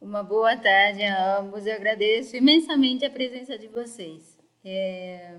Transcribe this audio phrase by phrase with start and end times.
[0.00, 1.66] Uma boa tarde a ambos.
[1.66, 4.36] Eu agradeço imensamente a presença de vocês.
[4.64, 5.36] É...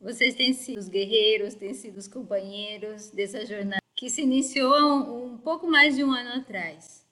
[0.00, 5.38] Vocês têm sido os guerreiros, têm sido os companheiros dessa jornada que se iniciou um,
[5.38, 7.03] pouco mais de um ano atrás.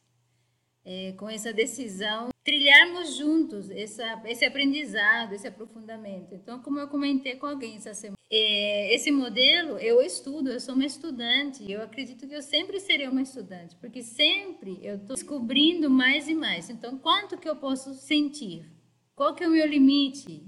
[0.84, 6.34] É, com essa decisão, trilharmos juntos essa, esse aprendizado, esse aprofundamento.
[6.34, 10.74] Então, como eu comentei com alguém essa semana, é, esse modelo eu estudo, eu sou
[10.74, 15.88] uma estudante, eu acredito que eu sempre serei uma estudante, porque sempre eu estou descobrindo
[15.88, 16.68] mais e mais.
[16.68, 18.66] Então, quanto que eu posso sentir?
[19.14, 20.44] Qual que é o meu limite?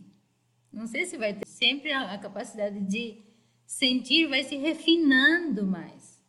[0.73, 3.23] Não sei se vai ter sempre a, a capacidade de
[3.65, 6.21] sentir, vai se refinando mais.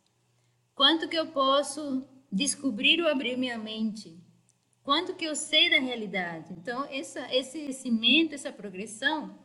[0.74, 4.18] Quanto que eu posso descobrir ou abrir minha mente?
[4.82, 6.52] Quanto que eu sei da realidade?
[6.52, 9.36] Então, essa, esse crescimento, essa progressão,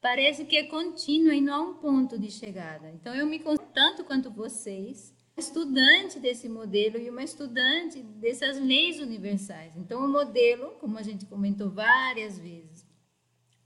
[0.00, 2.90] parece que é contínua e não há um ponto de chegada.
[2.90, 8.98] Então, eu me considero tanto quanto vocês, estudante desse modelo e uma estudante dessas leis
[8.98, 9.76] universais.
[9.76, 12.84] Então, o modelo, como a gente comentou várias vezes,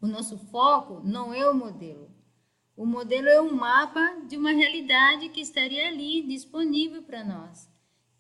[0.00, 2.10] o nosso foco não é o modelo.
[2.76, 7.71] O modelo é um mapa de uma realidade que estaria ali disponível para nós.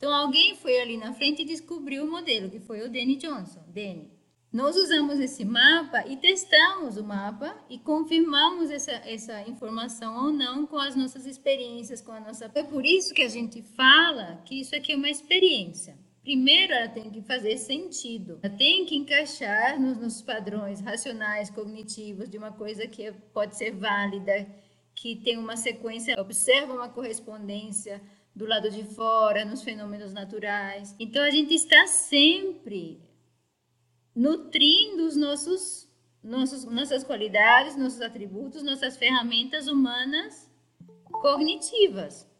[0.02, 3.62] Então, alguém foi ali na frente e descobriu o modelo, que foi o Danny Johnson.
[3.68, 4.10] Danny.
[4.52, 10.66] Nós usamos esse mapa e testamos o mapa e confirmamos essa, essa informação ou não
[10.66, 12.50] com as nossas experiências, com a nossa.
[12.52, 15.96] É por isso que a gente fala que isso aqui é uma experiência.
[16.20, 22.28] Primeiro, ela tem que fazer sentido, ela tem que encaixar nos, nos padrões racionais, cognitivos
[22.28, 24.48] de uma coisa que pode ser válida,
[24.96, 28.02] que tem uma sequência, observa uma correspondência
[28.34, 30.94] do lado de fora, nos fenômenos naturais.
[30.98, 33.02] Então, a gente está sempre
[34.14, 35.88] nutrindo os nossos,
[36.22, 40.50] nossos, nossas qualidades, nossos atributos, nossas ferramentas humanas
[41.04, 42.30] cognitivas.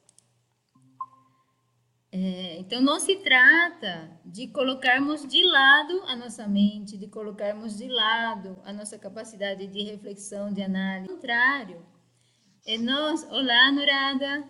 [2.14, 7.88] É, então, não se trata de colocarmos de lado a nossa mente, de colocarmos de
[7.88, 11.08] lado a nossa capacidade de reflexão, de análise.
[11.10, 11.86] Ao contrário,
[12.66, 14.46] é nós, olá, Nurada,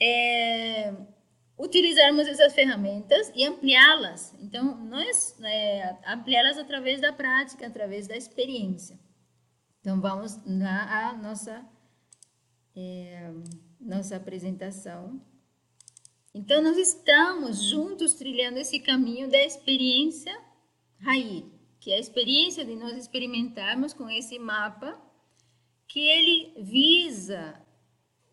[0.00, 0.94] é,
[1.58, 4.34] utilizarmos essas ferramentas e ampliá-las.
[4.40, 8.98] Então, nós é, ampliá-las através da prática, através da experiência.
[9.80, 11.64] Então, vamos na nossa,
[12.74, 13.30] é,
[13.80, 15.20] nossa apresentação.
[16.34, 20.32] Então, nós estamos juntos trilhando esse caminho da experiência
[21.00, 21.50] Raí,
[21.80, 25.00] que é a experiência de nós experimentarmos com esse mapa,
[25.88, 27.60] que ele visa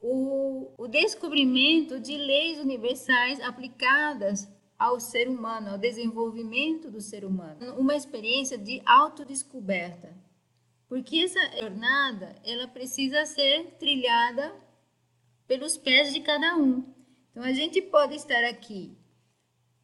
[0.01, 4.47] o, o descobrimento de leis universais aplicadas
[4.77, 7.75] ao ser humano, ao desenvolvimento do ser humano.
[7.77, 10.15] Uma experiência de autodescoberta.
[10.87, 14.53] Porque essa jornada, ela precisa ser trilhada
[15.47, 16.83] pelos pés de cada um.
[17.31, 18.97] Então, a gente pode estar aqui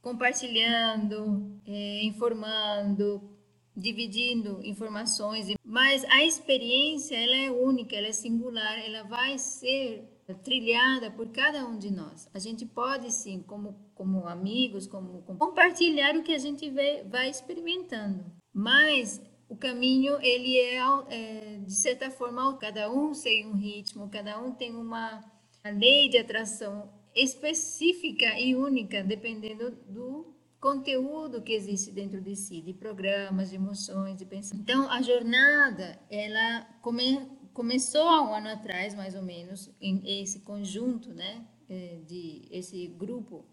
[0.01, 3.32] compartilhando, é, informando,
[3.75, 10.09] dividindo informações, mas a experiência ela é única, ela é singular, ela vai ser
[10.43, 12.29] trilhada por cada um de nós.
[12.33, 17.03] A gente pode sim, como como amigos, como, como compartilhar o que a gente vê,
[17.03, 20.77] vai experimentando, mas o caminho ele é,
[21.09, 25.23] é de certa forma cada um tem um ritmo, cada um tem uma
[25.63, 30.32] lei de atração específica e única, dependendo do
[30.63, 34.61] conteúdo que existe dentro de si, de programas, de emoções, de pensamentos.
[34.61, 37.19] Então, a jornada, ela come,
[37.53, 42.87] começou há um ano atrás, mais ou menos, em esse conjunto, né, é, de esse
[42.87, 43.45] grupo,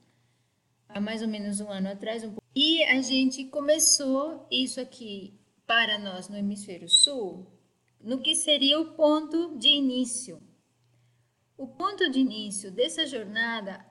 [0.88, 5.34] há mais ou menos um ano atrás, um e a gente começou isso aqui
[5.66, 7.44] para nós no hemisfério sul,
[8.00, 10.40] no que seria o ponto de início,
[11.56, 13.84] o ponto de início dessa jornada,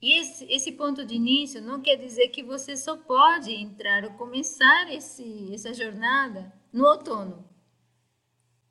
[0.00, 4.12] e esse, esse ponto de início não quer dizer que você só pode entrar ou
[4.12, 7.48] começar esse, essa jornada no outono.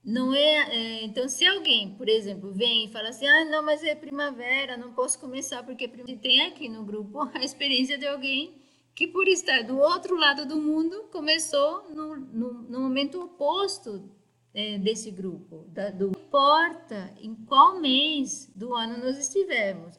[0.04, 3.84] Não é, é, então se alguém, por exemplo, vem e fala assim, ah, não, mas
[3.84, 8.56] é primavera, não posso começar porque tem aqui no grupo a experiência de alguém
[8.96, 14.10] que por estar do outro lado do mundo começou no, no, no momento oposto
[14.54, 19.98] é, desse grupo, da, do importa em qual mês do ano nós estivermos.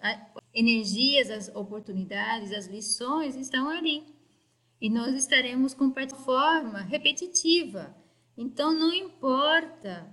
[0.59, 4.03] Energias, as oportunidades, as lições estão ali.
[4.81, 7.95] E nós estaremos com forma repetitiva.
[8.37, 10.13] Então, não importa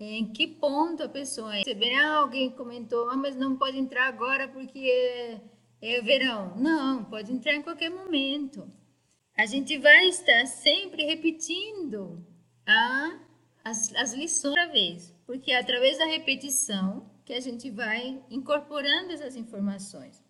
[0.00, 1.94] em que ponto a pessoa receber.
[1.94, 5.40] Ah, alguém comentou, ah, mas não pode entrar agora porque é,
[5.80, 6.56] é verão.
[6.56, 8.68] Não, pode entrar em qualquer momento.
[9.36, 12.26] A gente vai estar sempre repetindo
[12.66, 13.18] a
[13.64, 19.12] as, as lições outra vez, porque é através da repetição que a gente vai incorporando
[19.12, 20.24] essas informações.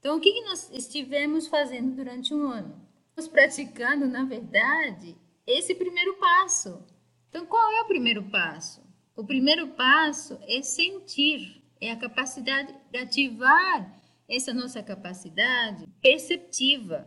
[0.00, 2.90] Então, o que, nós estivemos fazendo durante um ano?
[3.32, 5.14] praticando, na verdade,
[5.46, 6.82] esse primeiro passo.
[7.28, 8.82] Então, qual é o primeiro passo?
[9.14, 17.06] O primeiro passo é sentir, é a capacidade de ativar essa nossa capacidade perceptiva.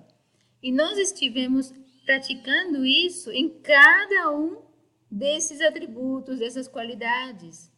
[0.62, 1.74] E nós estivemos
[2.06, 4.62] praticando isso em cada um
[5.10, 7.72] desses atributos, dessas qualidades.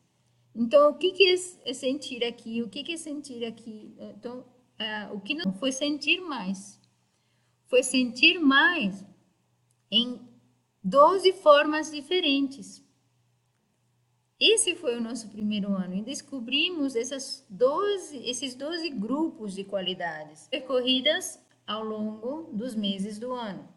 [0.56, 1.36] Então, o que, que
[1.66, 2.64] é sentir aqui?
[2.64, 3.94] O que, que é sentir aqui?
[4.00, 6.80] Então, uh, o que não foi sentir mais?
[7.66, 9.06] Foi sentir mais
[9.92, 10.22] em
[10.82, 12.86] 12 formas diferentes.
[14.40, 20.48] Esse foi o nosso primeiro ano e descobrimos essas 12, esses 12 grupos de qualidades
[20.50, 23.75] percorridas ao longo dos meses do ano.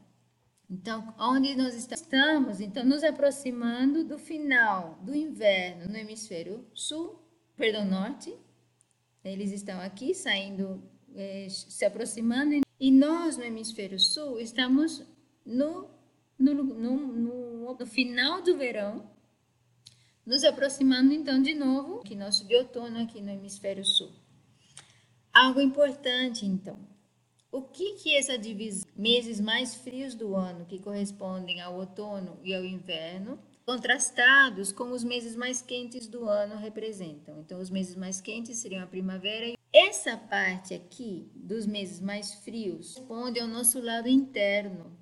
[0.71, 7.19] Então, onde nós estamos, então, nos aproximando do final do inverno no hemisfério sul,
[7.57, 8.37] perdão, norte.
[9.25, 10.83] Eles estão aqui saindo,
[11.15, 15.03] é, se aproximando, e nós no hemisfério sul estamos
[15.45, 15.89] no,
[16.39, 19.11] no, no, no, no final do verão,
[20.25, 24.13] nos aproximando então de novo que nosso de outono aqui no hemisfério sul.
[25.33, 26.79] Algo importante então.
[27.51, 32.53] O que que essa divisão meses mais frios do ano que correspondem ao outono e
[32.53, 37.39] ao inverno, contrastados com os meses mais quentes do ano representam?
[37.39, 42.35] Então os meses mais quentes seriam a primavera e essa parte aqui dos meses mais
[42.35, 44.99] frios corresponde ao nosso lado interno,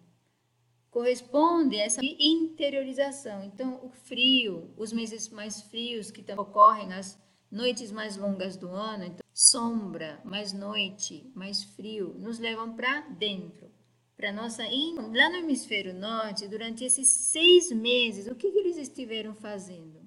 [0.91, 3.45] corresponde a essa interiorização.
[3.45, 7.19] Então, o frio, os meses mais frios que ocorrem as
[7.51, 13.71] noites mais longas do ano, então, sombra, mais noite, mais frio, nos levam para dentro,
[14.17, 19.35] para nossa lá no hemisfério norte, durante esses seis meses, o que, que eles estiveram
[19.35, 20.01] fazendo?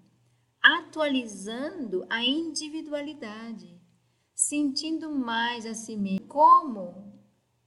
[0.61, 3.79] Atualizando a individualidade,
[4.33, 7.13] sentindo mais a si mesmo, como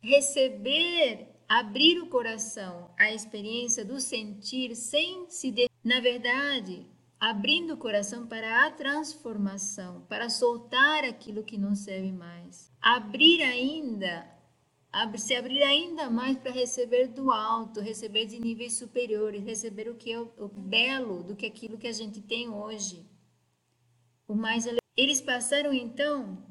[0.00, 5.50] receber abrir o coração à experiência do sentir sem se.
[5.50, 5.68] De...
[5.84, 6.86] Na verdade,
[7.20, 12.72] abrindo o coração para a transformação, para soltar aquilo que não serve mais.
[12.80, 14.26] Abrir ainda,
[15.16, 20.12] se abrir ainda mais para receber do alto, receber de níveis superiores, receber o que
[20.12, 23.06] é o, o belo do que aquilo que a gente tem hoje.
[24.28, 24.66] O mais
[24.96, 26.46] eles passaram então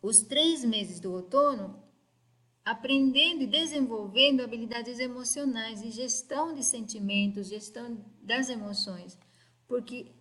[0.00, 1.82] os três meses do outono
[2.64, 9.18] aprendendo e desenvolvendo habilidades emocionais e gestão de sentimentos, gestão das emoções.
[9.66, 10.12] Porque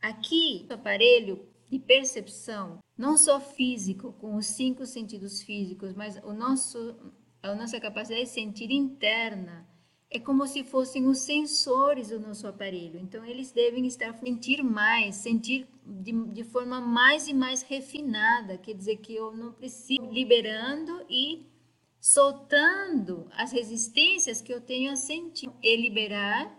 [0.00, 6.34] aqui o aparelho de percepção, não só físico, com os cinco sentidos físicos, mas o
[6.34, 6.94] nosso,
[7.42, 9.66] a nossa capacidade de sentir interna,
[10.10, 13.00] é como se fossem os sensores do nosso aparelho.
[13.00, 18.58] Então, eles devem estar sentir mais, sentir de, de forma mais e mais refinada.
[18.58, 21.46] Quer dizer que eu não preciso liberando e
[21.98, 26.54] soltando as resistências que eu tenho a sentir e liberar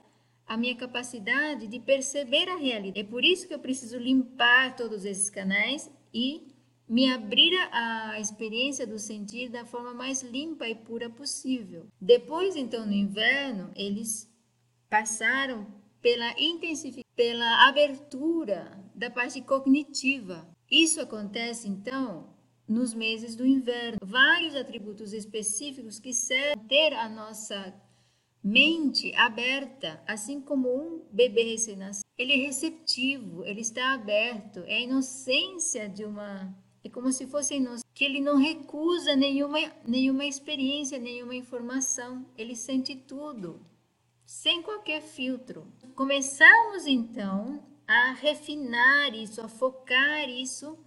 [0.47, 3.05] a minha capacidade de perceber a realidade.
[3.05, 6.51] É por isso que eu preciso limpar todos esses canais e
[6.87, 11.87] me abrir a experiência do sentir da forma mais limpa e pura possível.
[12.01, 14.29] Depois, então, no inverno, eles
[14.89, 15.65] passaram
[16.01, 20.45] pela intensificação, pela abertura da parte cognitiva.
[20.69, 22.33] Isso acontece, então,
[22.67, 23.97] nos meses do inverno.
[24.03, 27.73] Vários atributos específicos que servem ter a nossa
[28.43, 32.05] mente aberta, assim como um bebê recém-nascido.
[32.17, 36.53] Ele é receptivo, ele está aberto, é a inocência de uma.
[36.83, 42.55] É como se fosse inocência, que ele não recusa nenhuma, nenhuma experiência, nenhuma informação, ele
[42.55, 43.63] sente tudo,
[44.25, 45.67] sem qualquer filtro.
[45.95, 50.77] Começamos então a refinar isso, a focar isso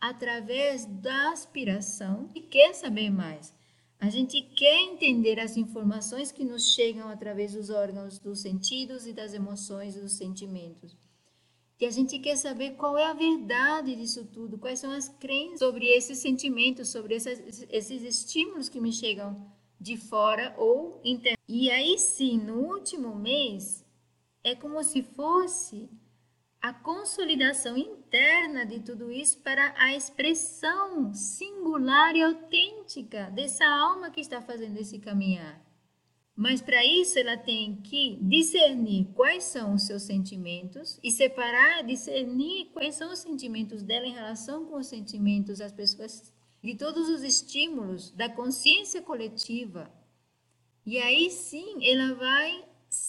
[0.00, 3.54] através da aspiração e quer saber mais.
[3.98, 9.12] A gente quer entender as informações que nos chegam através dos órgãos dos sentidos e
[9.12, 10.96] das emoções e dos sentimentos.
[11.80, 15.58] E a gente quer saber qual é a verdade disso tudo, quais são as crenças
[15.58, 21.38] sobre esses sentimentos, sobre esses, esses estímulos que me chegam de fora ou interno.
[21.48, 23.84] E aí sim, no último mês,
[24.42, 25.90] é como se fosse
[26.64, 34.22] a consolidação interna de tudo isso para a expressão singular e autêntica dessa alma que
[34.22, 35.62] está fazendo esse caminhar.
[36.34, 42.70] Mas para isso ela tem que discernir quais são os seus sentimentos e separar, discernir
[42.72, 47.22] quais são os sentimentos dela em relação com os sentimentos das pessoas, de todos os
[47.22, 49.92] estímulos da consciência coletiva.
[50.86, 52.64] E aí sim ela vai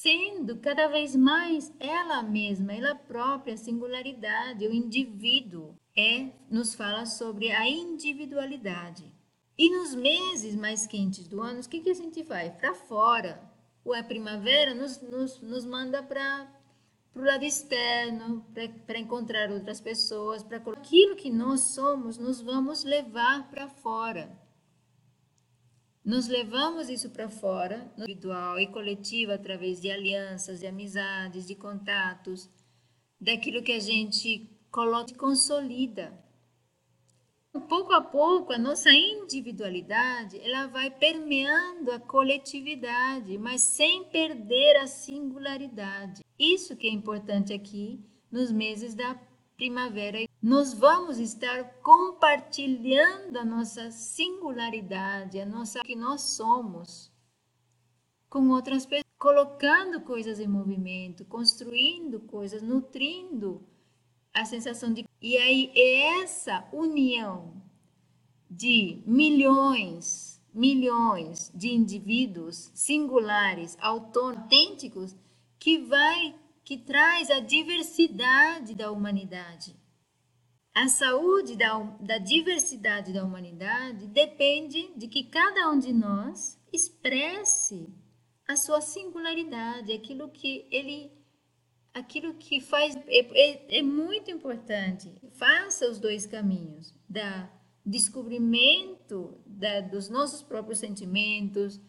[0.05, 5.75] sendo cada vez mais ela mesma, ela própria, a singularidade, o indivíduo.
[5.97, 9.11] É, nos fala sobre a individualidade.
[9.57, 12.51] E nos meses mais quentes do ano, o que, que a gente vai?
[12.51, 13.41] Para fora.
[13.83, 16.53] Ou a primavera nos, nos, nos manda para
[17.15, 18.45] o lado externo,
[18.85, 24.29] para encontrar outras pessoas, para aquilo que nós somos, nos vamos levar para fora.
[26.05, 32.47] Nos levamos isso para fora, individual e coletivo, através de alianças, de amizades, de contatos,
[33.19, 36.13] daquilo que a gente coloca e consolida.
[37.67, 44.85] Pouco a pouco, a nossa individualidade ela vai permeando a coletividade, mas sem perder a
[44.85, 46.23] singularidade.
[46.37, 47.99] Isso que é importante aqui
[48.31, 49.15] nos meses da
[49.55, 50.19] primavera.
[50.41, 57.11] Nós vamos estar compartilhando a nossa singularidade, a nossa que nós somos
[58.29, 63.65] com outras pessoas, colocando coisas em movimento, construindo coisas, nutrindo
[64.33, 65.05] a sensação de.
[65.21, 67.53] E aí, é essa união
[68.49, 75.15] de milhões, milhões de indivíduos singulares, autênticos,
[75.57, 76.35] que vai,
[76.65, 79.75] que traz a diversidade da humanidade.
[80.73, 87.87] A saúde da, da diversidade da humanidade depende de que cada um de nós expresse
[88.47, 91.11] a sua singularidade, aquilo que ele
[91.93, 95.09] aquilo que faz é, é, é, muito importante.
[95.31, 97.49] Faça os dois caminhos da
[97.85, 101.79] descobrimento da, dos nossos próprios sentimentos,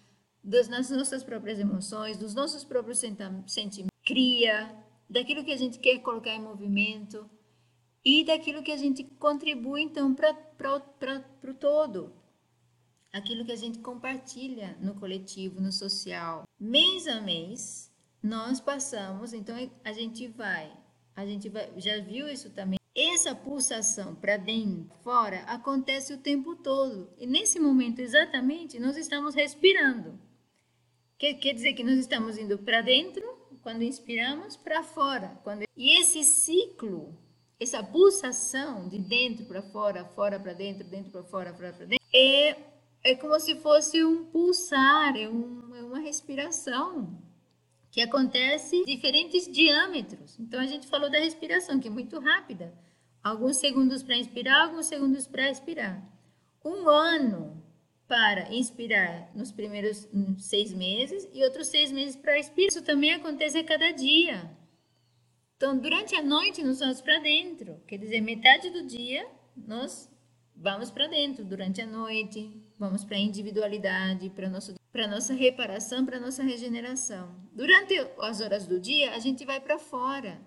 [0.45, 4.73] das nossas próprias emoções, dos nossos próprios sentimentos, cria,
[5.11, 7.29] daquilo que a gente quer colocar em movimento
[8.05, 10.77] e daquilo que a gente contribui então para
[11.45, 12.15] o todo,
[13.13, 16.45] aquilo que a gente compartilha no coletivo, no social.
[16.59, 20.73] Mês a mês, nós passamos, então a gente vai,
[21.17, 22.79] a gente vai, já viu isso também.
[22.95, 27.11] Essa pulsação para dentro, fora, acontece o tempo todo.
[27.19, 30.19] E nesse momento exatamente nós estamos respirando.
[31.19, 33.36] Quer, quer dizer que nós estamos indo para dentro
[33.67, 35.37] quando inspiramos, para fora.
[35.43, 35.65] Quando...
[35.77, 37.13] E esse ciclo,
[37.59, 42.07] essa pulsação de dentro para fora, fora para dentro, dentro para fora, fora para dentro,
[42.15, 42.57] é,
[43.03, 47.21] é como se fosse um pulsar, é, um, é uma respiração
[47.91, 50.39] que acontece em diferentes diâmetros.
[50.39, 52.73] Então a gente falou da respiração, que é muito rápida.
[53.21, 56.01] Alguns segundos para inspirar, alguns segundos para expirar.
[56.65, 57.61] Um ano
[58.09, 62.69] para inspirar nos primeiros hum, seis meses e outros seis meses para expirar.
[62.69, 64.51] Isso também acontece a cada dia.
[65.57, 67.81] Então, durante a noite, nós vamos para dentro.
[67.87, 70.11] Quer dizer, metade do dia nós
[70.55, 71.45] vamos para dentro.
[71.45, 77.35] Durante a noite, vamos para a individualidade, para nosso para nossa reparação, para nossa regeneração.
[77.53, 80.41] Durante as horas do dia, a gente vai para fora.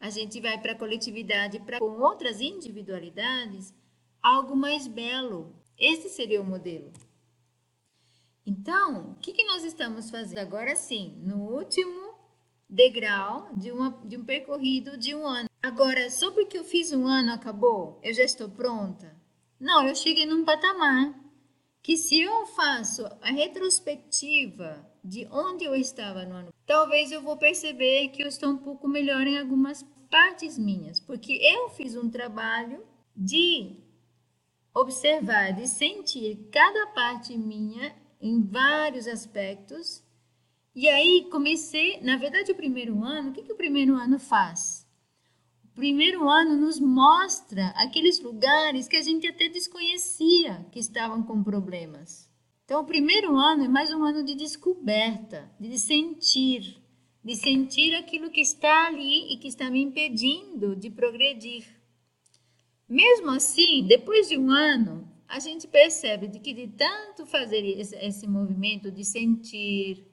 [0.00, 3.72] A gente vai para a coletividade, para com outras individualidades,
[4.20, 5.54] algo mais belo.
[5.78, 6.92] Esse seria o modelo.
[8.46, 12.14] Então, o que, que nós estamos fazendo agora sim, no último
[12.68, 15.48] degrau de, uma, de um percorrido de um ano.
[15.62, 19.14] Agora, só porque eu fiz um ano acabou, eu já estou pronta?
[19.60, 21.14] Não, eu cheguei num patamar
[21.82, 27.36] que se eu faço a retrospectiva de onde eu estava no ano, talvez eu vou
[27.36, 32.10] perceber que eu estou um pouco melhor em algumas partes minhas, porque eu fiz um
[32.10, 32.82] trabalho
[33.16, 33.83] de
[34.74, 40.02] observar, de sentir cada parte minha em vários aspectos.
[40.74, 44.84] E aí comecei, na verdade, o primeiro ano, o que, que o primeiro ano faz?
[45.74, 52.30] primeiro ano nos mostra aqueles lugares que a gente até desconhecia que estavam com problemas.
[52.64, 56.80] Então, o primeiro ano é mais um ano de descoberta, de sentir,
[57.22, 61.66] de sentir aquilo que está ali e que está me impedindo de progredir.
[62.88, 67.96] Mesmo assim, depois de um ano, a gente percebe de que de tanto fazer esse,
[67.96, 70.06] esse movimento de sentir,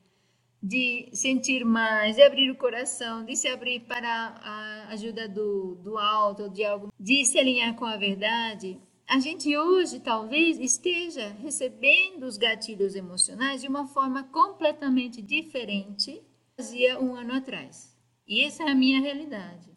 [0.61, 5.97] de sentir mais, de abrir o coração, de se abrir para a ajuda do, do
[5.97, 12.23] alto, de algo, de se alinhar com a verdade, a gente hoje talvez esteja recebendo
[12.23, 16.23] os gatilhos emocionais de uma forma completamente diferente
[16.55, 17.93] fazia um ano atrás.
[18.25, 19.70] E essa é a minha realidade.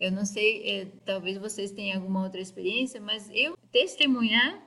[0.00, 4.66] Eu não sei, é, talvez vocês tenham alguma outra experiência, mas eu testemunhar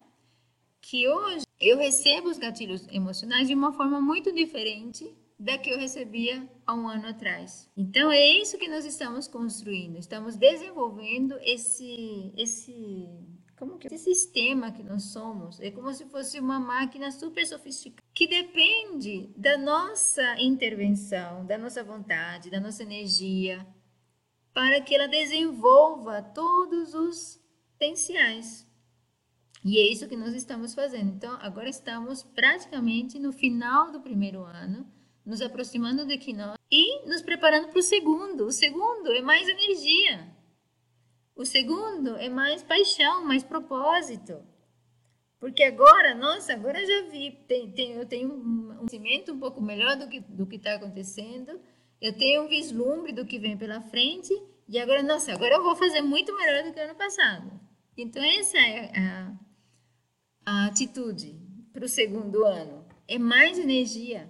[0.79, 5.77] que hoje eu recebo os gatilhos emocionais de uma forma muito diferente da que eu
[5.79, 7.69] recebia há um ano atrás.
[7.75, 9.97] Então é isso que nós estamos construindo.
[9.97, 13.09] Estamos desenvolvendo esse esse
[13.57, 18.03] como que esse sistema que nós somos é como se fosse uma máquina super sofisticada
[18.13, 23.65] que depende da nossa intervenção, da nossa vontade, da nossa energia
[24.53, 27.43] para que ela desenvolva todos os
[27.83, 28.65] potenciais
[29.65, 31.11] E é isso que nós estamos fazendo.
[31.11, 34.85] Então, agora estamos praticamente no final do primeiro ano,
[35.25, 38.45] nos aproximando do equinócio e nos preparando para o segundo.
[38.45, 40.29] O segundo é mais energia.
[41.33, 44.43] O segundo é mais paixão, mais propósito.
[45.39, 49.95] Porque agora, nossa, agora já vi, tem, tem, eu tenho um conhecimento um pouco melhor
[49.97, 51.59] do que do que está acontecendo,
[52.03, 54.33] eu tenho um vislumbre do que vem pela frente,
[54.67, 57.49] e agora, nossa, agora eu vou fazer muito melhor do que ano passado.
[57.97, 59.33] Então, essa é a,
[60.45, 61.39] a atitude
[61.71, 62.85] para o segundo ano.
[63.07, 64.29] É mais energia,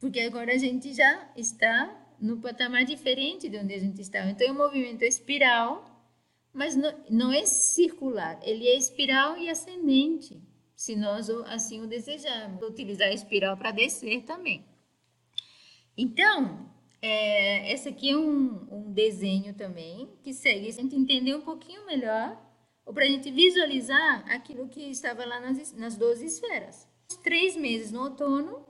[0.00, 4.30] porque agora a gente já está no patamar diferente de onde a gente estava.
[4.30, 5.84] Então, é um movimento espiral,
[6.54, 10.40] mas não, não é circular, ele é espiral e ascendente,
[10.74, 12.62] se nós assim o desejarmos.
[12.62, 14.64] Utilizar a espiral para descer também.
[15.94, 16.67] Então,
[17.00, 21.86] é, esse aqui é um, um desenho também que segue a gente entender um pouquinho
[21.86, 22.40] melhor
[22.84, 26.88] ou para a gente visualizar aquilo que estava lá nas, nas 12 esferas.
[27.22, 28.66] Três meses no outono,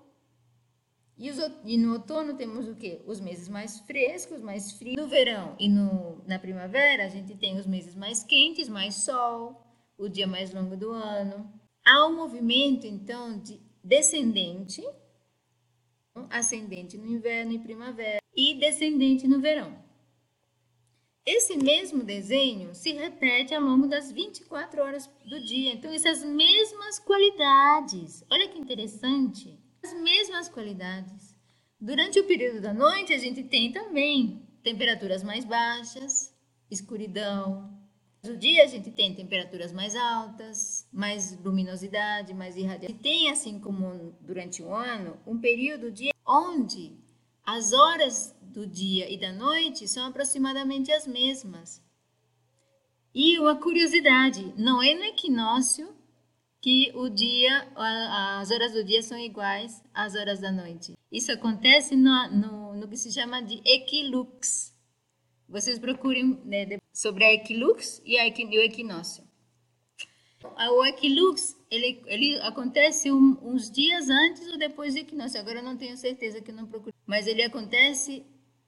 [1.18, 3.02] e, os, e, no outono temos o quê?
[3.04, 4.96] Os meses mais frescos, mais frios.
[4.96, 9.60] No verão e no, na primavera, a gente tem os meses mais quentes, mais sol,
[9.98, 11.52] o dia mais longo do ano.
[11.84, 14.80] Há um movimento, então, de descendente,
[16.30, 19.76] ascendente no inverno e primavera, e descendente no verão.
[21.24, 25.74] Esse mesmo desenho se repete ao longo das 24 horas do dia.
[25.74, 28.24] Então, essas mesmas qualidades.
[28.30, 29.60] Olha que interessante.
[29.84, 31.36] As mesmas qualidades.
[31.78, 36.34] Durante o período da noite, a gente tem também temperaturas mais baixas,
[36.70, 37.77] escuridão.
[38.22, 42.96] No dia, a gente tem temperaturas mais altas, mais luminosidade, mais irradiação.
[42.96, 46.98] E tem, assim como durante o ano, um período de onde
[47.44, 51.82] as horas do dia e da noite são aproximadamente as mesmas.
[53.14, 55.96] E uma curiosidade, não é no equinócio
[56.60, 60.96] que o dia, as horas do dia são iguais às horas da noite.
[61.10, 64.74] Isso acontece no, no, no que se chama de equilux.
[65.48, 69.24] Vocês procurem né, sobre a equilux e, a equi, o equinócio.
[70.42, 75.40] O equilux ele, ele acontece um, uns dias antes ou depois do equinócio.
[75.40, 76.94] Agora eu não tenho certeza que eu não procuro.
[77.06, 78.24] Mas ele acontece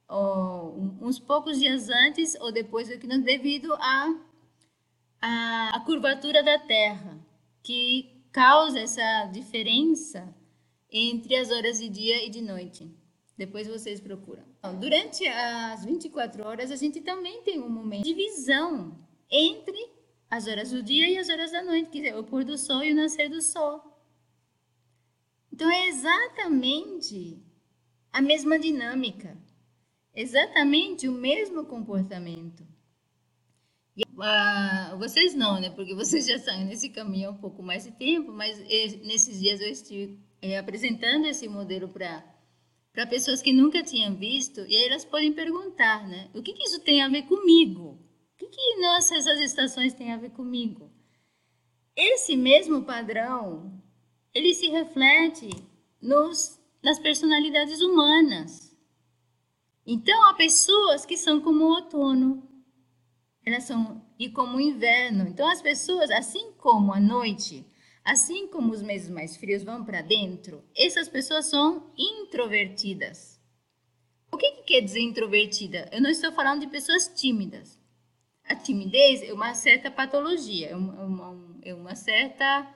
[0.09, 4.15] oh, uns poucos dias antes ou depois do equinócio devido à
[5.21, 7.19] a, a, curvatura da Terra,
[7.63, 10.35] que causa essa diferença
[10.91, 12.91] entre as horas de dia e de noite.
[13.37, 14.45] Depois vocês procuram.
[14.79, 18.99] Durante as 24 horas, a gente também tem um momento de divisão
[19.31, 19.91] entre
[20.31, 22.85] as horas do dia e as horas da noite, que é o pôr do sol
[22.85, 23.83] e o nascer do sol.
[25.51, 27.43] Então é exatamente
[28.13, 29.37] a mesma dinâmica,
[30.15, 32.67] exatamente o mesmo comportamento.
[33.97, 35.71] E, uh, vocês não, né?
[35.71, 39.61] Porque vocês já estão nesse caminho há um pouco mais de tempo, mas nesses dias
[39.61, 42.25] eu estive é, apresentando esse modelo para
[42.93, 46.31] para pessoas que nunca tinham visto e aí elas podem perguntar, né?
[46.35, 48.01] O que, que isso tem a ver comigo?
[48.41, 50.91] que, que nossa, essas estações têm a ver comigo?
[51.95, 53.83] Esse mesmo padrão,
[54.33, 55.51] ele se reflete
[56.01, 58.75] nos, nas personalidades humanas.
[59.87, 62.49] Então, há pessoas que são como o outono,
[63.45, 65.29] elas são e como o inverno.
[65.29, 67.67] Então, as pessoas, assim como a noite,
[68.11, 73.41] assim como os meses mais frios vão para dentro, essas pessoas são introvertidas.
[74.33, 75.89] O que, que quer dizer introvertida?
[75.93, 77.81] Eu não estou falando de pessoas tímidas
[78.51, 82.69] a timidez é uma certa patologia, é uma, é uma certa,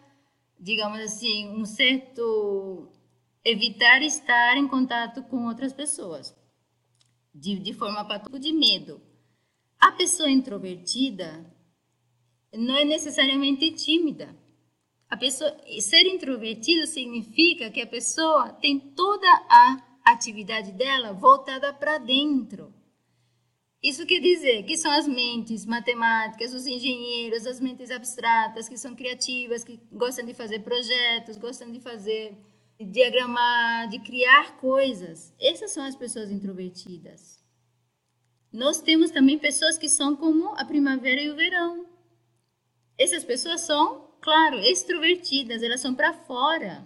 [0.58, 2.88] digamos assim, um certo
[3.44, 6.32] evitar estar em contato com outras pessoas,
[7.34, 9.02] de, de forma patológica, de medo.
[9.80, 11.44] A pessoa introvertida
[12.56, 14.32] não é necessariamente tímida.
[15.14, 21.98] A pessoa ser introvertido significa que a pessoa tem toda a atividade dela voltada para
[21.98, 22.74] dentro.
[23.80, 28.96] Isso quer dizer que são as mentes matemáticas, os engenheiros, as mentes abstratas, que são
[28.96, 32.36] criativas, que gostam de fazer projetos, gostam de fazer,
[32.76, 35.32] de diagramar, de criar coisas.
[35.40, 37.40] Essas são as pessoas introvertidas.
[38.52, 41.86] Nós temos também pessoas que são como a primavera e o verão.
[42.98, 46.82] Essas pessoas são, claro, extrovertidas, elas são para fora.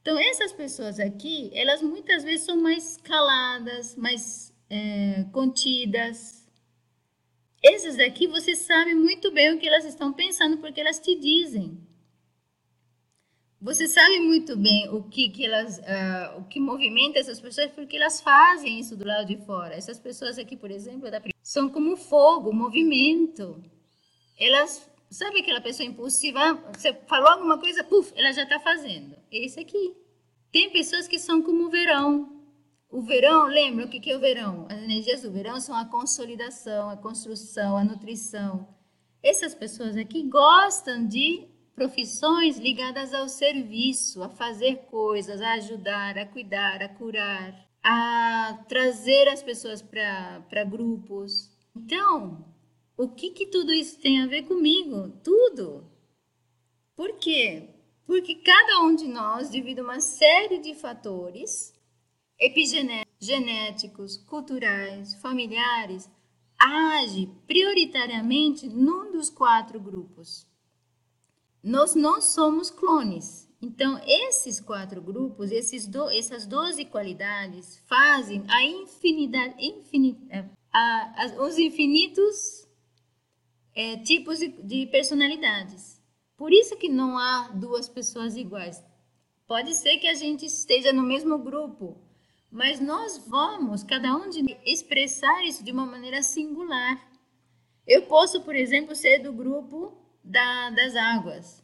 [0.00, 6.48] Então, essas pessoas aqui, elas muitas vezes são mais caladas, mais é, contidas.
[7.62, 11.78] Essas daqui você sabe muito bem o que elas estão pensando porque elas te dizem.
[13.60, 17.96] Você sabe muito bem o que, que elas, uh, o que movimenta essas pessoas porque
[17.96, 19.74] elas fazem isso do lado de fora.
[19.74, 21.06] Essas pessoas aqui, por exemplo,
[21.42, 23.62] são como fogo, movimento.
[24.38, 26.54] Elas sabe aquela pessoa impulsiva?
[26.74, 29.16] Você falou alguma coisa, puf, ela já está fazendo.
[29.30, 29.94] Esse aqui.
[30.52, 32.32] Tem pessoas que são como o verão.
[32.88, 34.66] O verão, lembra o que é o verão?
[34.70, 38.68] As energias do verão são a consolidação, a construção, a nutrição.
[39.22, 46.24] Essas pessoas aqui gostam de profissões ligadas ao serviço, a fazer coisas, a ajudar, a
[46.24, 51.50] cuidar, a curar, a trazer as pessoas para grupos.
[51.76, 52.55] Então,
[52.96, 55.10] o que, que tudo isso tem a ver comigo?
[55.22, 55.84] Tudo.
[56.94, 57.68] Por quê?
[58.06, 61.74] Porque cada um de nós, devido a uma série de fatores
[62.38, 66.08] epigenéticos, culturais, familiares,
[66.58, 70.46] age prioritariamente num dos quatro grupos.
[71.62, 73.46] Nós não somos clones.
[73.60, 81.42] Então, esses quatro grupos, esses do, essas 12 qualidades, fazem a infinidade, infinita, a, a,
[81.42, 82.65] os infinitos
[83.76, 86.02] é, tipos de, de personalidades.
[86.34, 88.82] Por isso que não há duas pessoas iguais.
[89.46, 92.02] Pode ser que a gente esteja no mesmo grupo,
[92.50, 97.06] mas nós vamos, cada um de expressar isso de uma maneira singular.
[97.86, 101.62] Eu posso, por exemplo, ser do grupo da, das águas,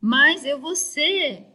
[0.00, 1.46] mas eu vou ser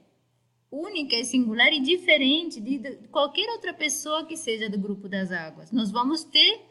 [0.70, 5.72] única e singular e diferente de qualquer outra pessoa que seja do grupo das águas.
[5.72, 6.62] Nós vamos ter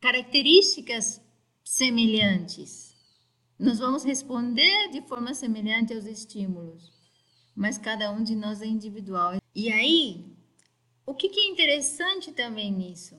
[0.00, 1.23] características
[1.64, 2.94] semelhantes.
[3.58, 6.92] Nós vamos responder de forma semelhante aos estímulos,
[7.56, 9.38] mas cada um de nós é individual.
[9.54, 10.24] E aí,
[11.06, 13.16] o que, é interessante também nisso?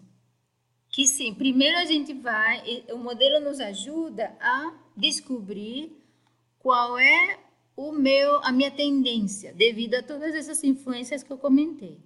[0.89, 5.91] Que sim, primeiro a gente vai, o modelo nos ajuda a descobrir
[6.59, 7.39] qual é
[7.75, 11.99] o meu, a minha tendência, devido a todas essas influências que eu comentei.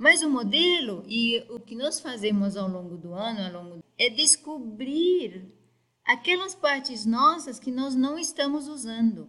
[0.00, 4.08] Mas o modelo e o que nós fazemos ao longo do ano, ao longo, é
[4.08, 5.52] descobrir
[6.02, 9.28] aquelas partes nossas que nós não estamos usando.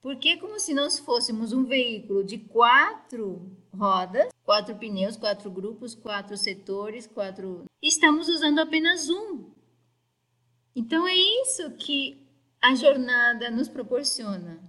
[0.00, 5.92] Porque é como se nós fôssemos um veículo de quatro rodas, quatro pneus, quatro grupos,
[5.92, 7.64] quatro setores, quatro.
[7.82, 9.50] Estamos usando apenas um.
[10.72, 12.24] Então é isso que
[12.62, 14.62] a jornada nos proporciona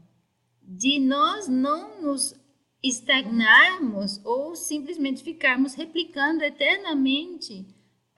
[0.68, 2.34] de nós não nos
[2.84, 7.66] estagnarmos ou simplesmente ficarmos replicando eternamente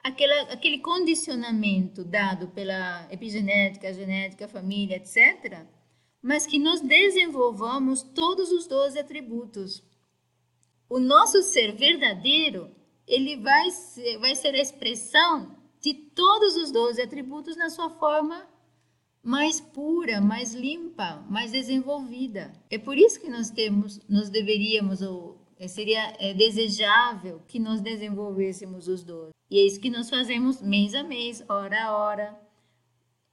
[0.03, 5.65] aquela, aquele condicionamento dado pela epigenética, genética, família, etc.,
[6.21, 9.81] mas que nós desenvolvamos todos os 12 atributos.
[10.89, 12.75] O nosso ser verdadeiro,
[13.07, 18.45] ele vai ser, vai ser a expressão de todos os 12 atributos na sua forma
[19.23, 22.53] mais pura, mais limpa, mais desenvolvida.
[22.69, 27.81] É por isso que nós temos, nós deveríamos ou é, seria é, desejável que nós
[27.81, 29.31] desenvolvêssemos os dois.
[29.51, 32.39] E é isso que nós fazemos mês a mês, hora a hora.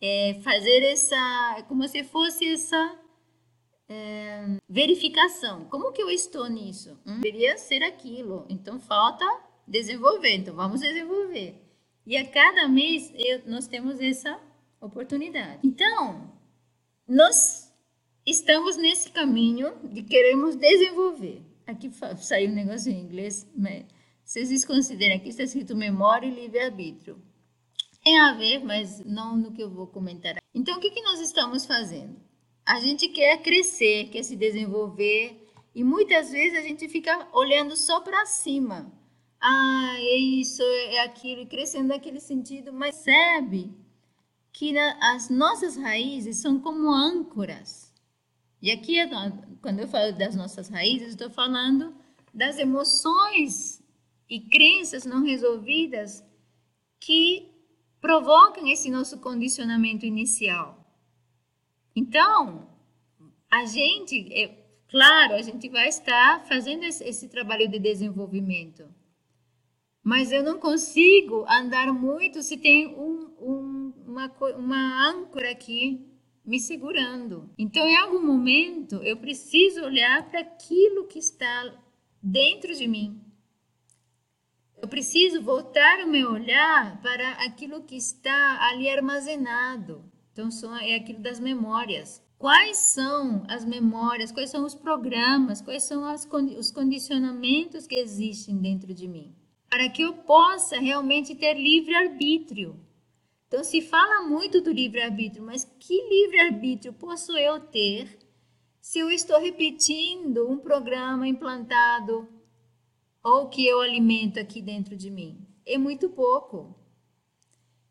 [0.00, 2.98] É fazer essa, é como se fosse essa
[3.88, 5.64] é, verificação.
[5.66, 6.98] Como que eu estou nisso?
[7.06, 8.44] Hum, deveria ser aquilo.
[8.48, 9.24] Então falta
[9.66, 10.34] desenvolver.
[10.34, 11.62] Então vamos desenvolver.
[12.04, 14.38] E a cada mês eu, nós temos essa
[14.80, 15.60] oportunidade.
[15.64, 16.32] Então,
[17.06, 17.72] nós
[18.24, 21.42] estamos nesse caminho de queremos desenvolver.
[21.66, 23.84] Aqui saiu um negócio em inglês, mas
[24.24, 27.20] vocês desconsideram aqui está escrito memória e livre-arbítrio.
[28.02, 30.36] Tem a ver, mas não no que eu vou comentar.
[30.54, 32.16] Então, o que, que nós estamos fazendo?
[32.64, 38.00] A gente quer crescer, quer se desenvolver, e muitas vezes a gente fica olhando só
[38.00, 38.92] para cima.
[39.40, 43.85] Ah, é isso, é aquilo, e crescendo naquele sentido, mas percebe
[44.56, 47.92] que as nossas raízes são como âncoras.
[48.62, 48.94] E aqui,
[49.60, 51.94] quando eu falo das nossas raízes, estou falando
[52.32, 53.84] das emoções
[54.30, 56.24] e crenças não resolvidas
[56.98, 57.50] que
[58.00, 60.82] provocam esse nosso condicionamento inicial.
[61.94, 62.66] Então,
[63.50, 64.48] a gente, é,
[64.88, 68.88] claro, a gente vai estar fazendo esse, esse trabalho de desenvolvimento,
[70.02, 73.65] mas eu não consigo andar muito se tem um, um,
[74.16, 76.06] uma, uma âncora aqui
[76.44, 77.50] me segurando.
[77.58, 81.74] Então, em algum momento, eu preciso olhar para aquilo que está
[82.22, 83.20] dentro de mim.
[84.80, 90.04] Eu preciso voltar o meu olhar para aquilo que está ali armazenado.
[90.32, 90.48] Então,
[90.80, 92.22] é aquilo das memórias.
[92.38, 98.58] Quais são as memórias, quais são os programas, quais são as, os condicionamentos que existem
[98.58, 99.34] dentro de mim?
[99.68, 102.80] para que eu possa realmente ter livre-arbítrio.
[103.48, 108.18] Então, se fala muito do livre-arbítrio, mas que livre-arbítrio posso eu ter
[108.80, 112.28] se eu estou repetindo um programa implantado
[113.22, 115.46] ou que eu alimento aqui dentro de mim?
[115.64, 116.74] É muito pouco.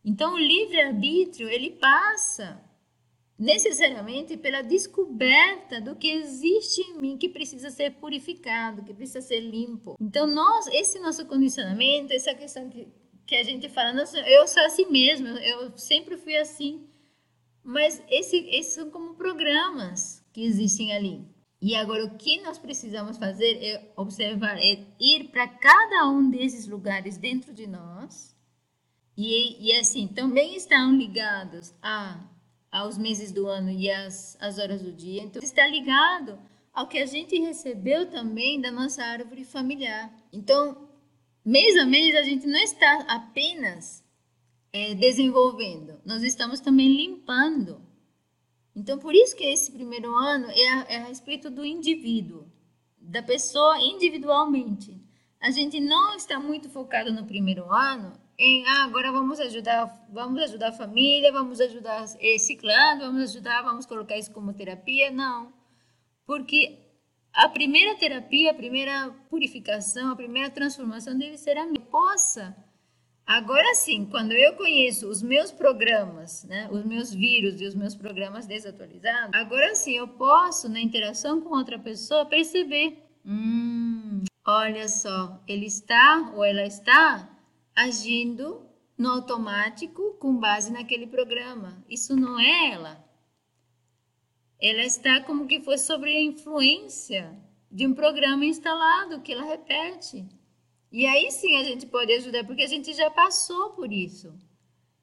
[0.03, 2.61] Então, o livre-arbítrio, ele passa
[3.37, 9.41] necessariamente pela descoberta do que existe em mim que precisa ser purificado, que precisa ser
[9.41, 9.95] limpo.
[9.99, 12.87] Então, nós, esse nosso condicionamento, essa questão que,
[13.25, 16.87] que a gente fala, nossa, eu sou assim mesmo, eu sempre fui assim.
[17.63, 21.25] Mas esse, esses são como programas que existem ali.
[21.61, 26.67] E agora, o que nós precisamos fazer é observar, é ir para cada um desses
[26.67, 28.35] lugares dentro de nós.
[29.17, 32.19] E, e assim, também estão ligados a
[32.71, 35.23] aos meses do ano e às, às horas do dia.
[35.23, 36.37] Então, está ligado
[36.73, 40.13] ao que a gente recebeu também da nossa árvore familiar.
[40.31, 40.84] Então,
[41.45, 44.03] mês a mês, a gente não está apenas
[44.73, 47.81] é, desenvolvendo, nós estamos também limpando.
[48.75, 52.51] Então, por isso que esse primeiro ano é a, é a respeito do indivíduo,
[52.99, 54.99] da pessoa individualmente.
[55.39, 60.41] A gente não está muito focado no primeiro ano em ah, agora vamos ajudar, vamos
[60.41, 65.09] ajudar a família, vamos ajudar esse clã, vamos ajudar, vamos colocar isso como terapia.
[65.09, 65.53] Não.
[66.25, 66.84] Porque
[67.35, 71.79] a primeira terapia, a primeira purificação, a primeira transformação deve ser a minha.
[71.79, 72.55] Possa.
[73.25, 77.95] Agora sim, quando eu conheço os meus programas, né, os meus vírus e os meus
[77.95, 85.41] programas desatualizados, agora sim eu posso, na interação com outra pessoa, perceber: hum, olha só,
[85.47, 87.27] ele está ou ela está
[87.75, 88.65] agindo
[88.97, 91.83] no automático com base naquele programa.
[91.89, 93.04] Isso não é ela.
[94.61, 97.37] Ela está como que foi sobre a influência
[97.71, 100.25] de um programa instalado que ela repete.
[100.91, 104.33] E aí sim a gente pode ajudar, porque a gente já passou por isso.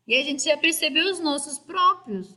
[0.06, 2.36] E a gente já percebeu os nossos próprios.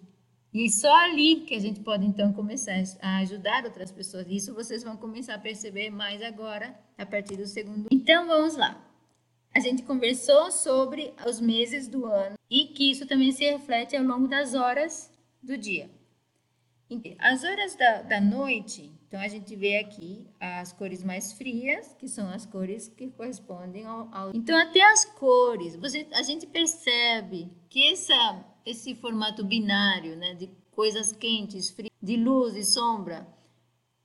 [0.54, 4.25] E só ali que a gente pode então começar a ajudar outras pessoas.
[4.30, 7.88] Isso vocês vão começar a perceber mais agora, a partir do segundo.
[7.91, 8.86] Então vamos lá
[9.56, 14.04] a gente conversou sobre os meses do ano e que isso também se reflete ao
[14.04, 15.10] longo das horas
[15.41, 15.89] do dia.
[17.17, 22.08] As horas da, da noite, então a gente vê aqui as cores mais frias, que
[22.08, 24.08] são as cores que correspondem ao.
[24.13, 24.36] ao...
[24.36, 30.48] Então, até as cores, você, a gente percebe que essa, esse formato binário, né, de
[30.71, 33.28] coisas quentes, frias, de luz e sombra,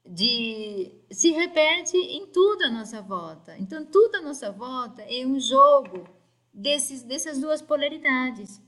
[0.06, 3.58] de se repete em tudo à nossa volta.
[3.58, 6.08] Então, tudo à nossa volta é um jogo
[6.52, 8.60] desses, dessas duas polaridades,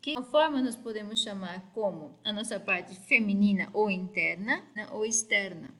[0.00, 5.70] que, forma nós podemos chamar como a nossa parte feminina ou interna né, ou externa.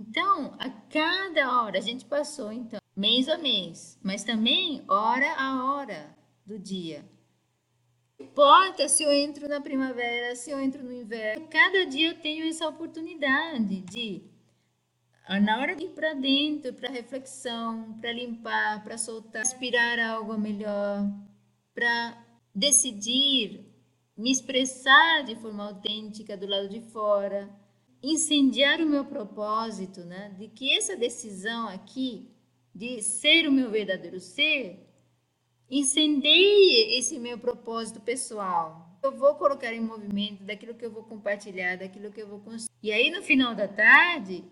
[0.00, 5.64] Então, a cada hora, a gente passou, então, mês a mês, mas também hora a
[5.72, 7.04] hora do dia
[8.20, 11.48] importa se eu entro na primavera, se eu entro no inverno.
[11.48, 14.22] Cada dia eu tenho essa oportunidade de,
[15.42, 21.10] na hora de ir para dentro, para reflexão, para limpar, para soltar, aspirar algo melhor,
[21.74, 22.16] para
[22.54, 23.66] decidir
[24.16, 27.48] me expressar de forma autêntica do lado de fora,
[28.02, 30.34] incendiar o meu propósito, né?
[30.38, 32.30] De que essa decisão aqui
[32.74, 34.86] de ser o meu verdadeiro ser
[35.70, 38.98] incendeie esse meu propósito pessoal.
[39.02, 42.76] Eu vou colocar em movimento daquilo que eu vou compartilhar, daquilo que eu vou construir.
[42.82, 44.44] E aí no final da tarde,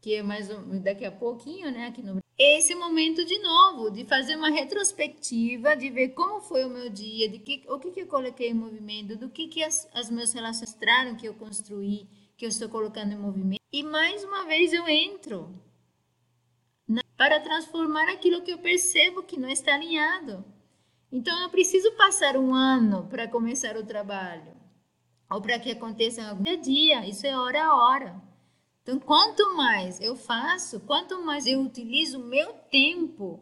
[0.00, 0.48] que é mais
[0.82, 5.90] daqui a pouquinho, né, aqui no esse momento de novo, de fazer uma retrospectiva, de
[5.90, 9.16] ver como foi o meu dia, de que, o que, que eu coloquei em movimento,
[9.16, 13.12] do que, que as, as meus relações mostraram que eu construí, que eu estou colocando
[13.12, 13.60] em movimento.
[13.72, 15.52] E mais uma vez eu entro
[16.86, 20.44] na, para transformar aquilo que eu percebo que não está alinhado.
[21.10, 24.54] Então, eu preciso passar um ano para começar o trabalho,
[25.28, 28.27] ou para que aconteça algum dia a dia, isso é hora a hora.
[28.88, 33.38] Então, quanto mais eu faço, quanto mais eu utilizo meu tempo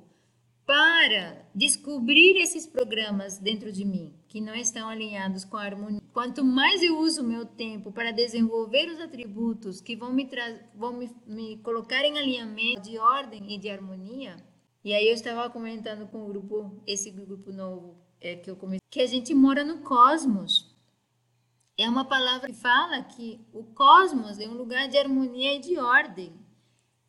[0.67, 6.03] para descobrir esses programas dentro de mim que não estão alinhados com a harmonia.
[6.13, 10.29] Quanto mais eu uso meu tempo para desenvolver os atributos que vão me,
[10.75, 14.45] vão me, me colocar em alinhamento de ordem e de harmonia,
[14.83, 18.81] e aí eu estava comentando com o grupo, esse grupo novo é, que eu comecei,
[18.91, 20.76] que a gente mora no cosmos.
[21.79, 25.79] É uma palavra que fala que o cosmos é um lugar de harmonia e de
[25.79, 26.33] ordem.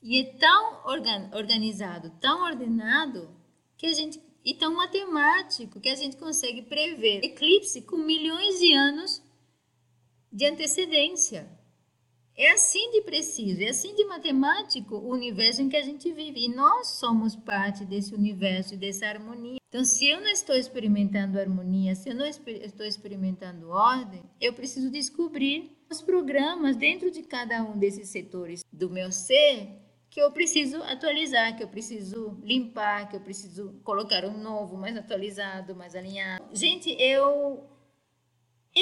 [0.01, 3.29] E é tão organ, organizado, tão ordenado,
[3.77, 8.73] que a gente e tão matemático que a gente consegue prever eclipse com milhões de
[8.73, 9.21] anos
[10.31, 11.56] de antecedência.
[12.37, 16.45] É assim de preciso, é assim de matemático o universo em que a gente vive.
[16.45, 19.57] E nós somos parte desse universo dessa harmonia.
[19.67, 24.91] Então, se eu não estou experimentando harmonia, se eu não estou experimentando ordem, eu preciso
[24.91, 29.69] descobrir os programas dentro de cada um desses setores do meu ser
[30.09, 34.95] que eu preciso atualizar, que eu preciso limpar, que eu preciso colocar um novo, mais
[34.95, 36.45] atualizado, mais alinhado.
[36.53, 37.63] Gente, eu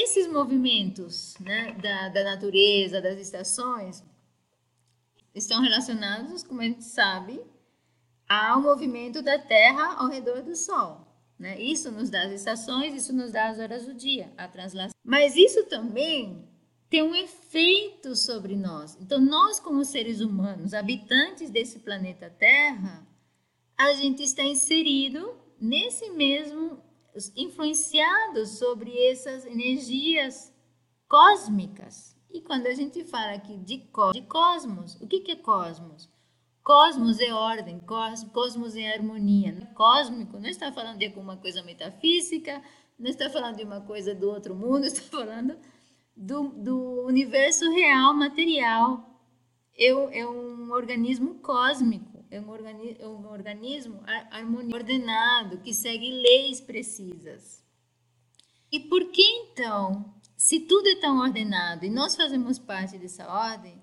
[0.04, 4.04] esses movimentos né, da, da natureza, das estações,
[5.34, 7.42] estão relacionados, como a gente sabe,
[8.28, 11.06] ao movimento da Terra ao redor do Sol.
[11.38, 11.62] Né?
[11.62, 14.96] Isso nos dá as estações, isso nos dá as horas do dia, a translação.
[15.04, 16.48] Mas isso também
[16.90, 18.98] tem um efeito sobre nós.
[19.02, 23.06] Então, nós, como seres humanos, habitantes desse planeta Terra,
[23.78, 26.82] a gente está inserido nesse mesmo,
[27.36, 30.54] influenciado sobre essas energias
[31.08, 32.16] cósmicas.
[32.32, 33.78] E quando a gente fala aqui de,
[34.28, 36.10] cosmos, o que, que é cosmos?
[36.62, 37.80] Cosmos é ordem,
[38.34, 39.72] cosmos é harmonia.
[39.76, 42.62] Cósmico não está falando de alguma coisa metafísica,
[42.98, 45.58] não está falando de uma coisa do outro mundo, está falando
[46.16, 49.22] do, do universo real, material.
[49.78, 56.12] É, é um organismo cósmico, é um, organi é um organismo harmonioso, ordenado, que segue
[56.12, 57.64] leis precisas.
[58.72, 63.82] E por que então, se tudo é tão ordenado e nós fazemos parte dessa ordem,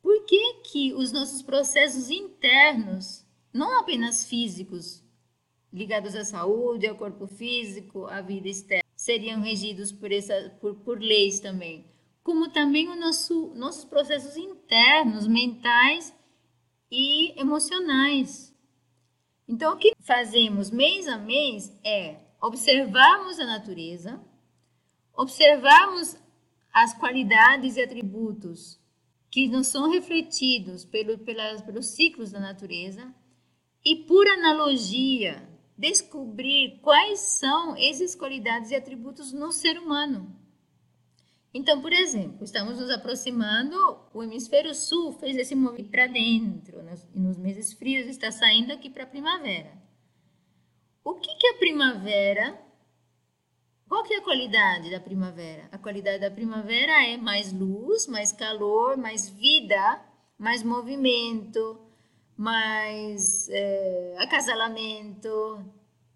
[0.00, 5.04] por que, que os nossos processos internos, não apenas físicos,
[5.70, 10.98] ligados à saúde, ao corpo físico, à vida externa, seriam regidos por, essa, por, por
[10.98, 11.84] leis também,
[12.22, 16.14] como também o nosso, nossos processos internos, mentais
[16.90, 18.54] e emocionais.
[19.46, 24.20] Então, o que fazemos mês a mês é observarmos a natureza,
[25.12, 26.16] observarmos
[26.72, 28.80] as qualidades e atributos
[29.30, 33.14] que não são refletidos pelo, pelas, pelos ciclos da natureza
[33.84, 40.36] e, por analogia, descobrir quais são essas qualidades e atributos no ser humano.
[41.52, 43.76] Então, por exemplo, estamos nos aproximando,
[44.14, 48.72] o hemisfério sul fez esse movimento para dentro, nos, e nos meses frios está saindo
[48.72, 49.72] aqui para a primavera.
[51.02, 52.70] O que, que é a primavera
[53.90, 55.68] qual que é a qualidade da primavera?
[55.72, 60.00] A qualidade da primavera é mais luz, mais calor, mais vida,
[60.38, 61.76] mais movimento,
[62.36, 65.64] mais é, acasalamento.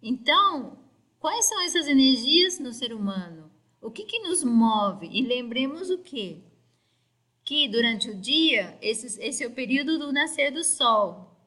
[0.01, 0.79] Então,
[1.19, 3.44] quais são essas energias no ser humano?
[3.85, 5.09] O que, que nos move?
[5.13, 6.43] E lembremos o quê?
[7.45, 11.39] Que durante o dia, esse, esse é o período do nascer do sol.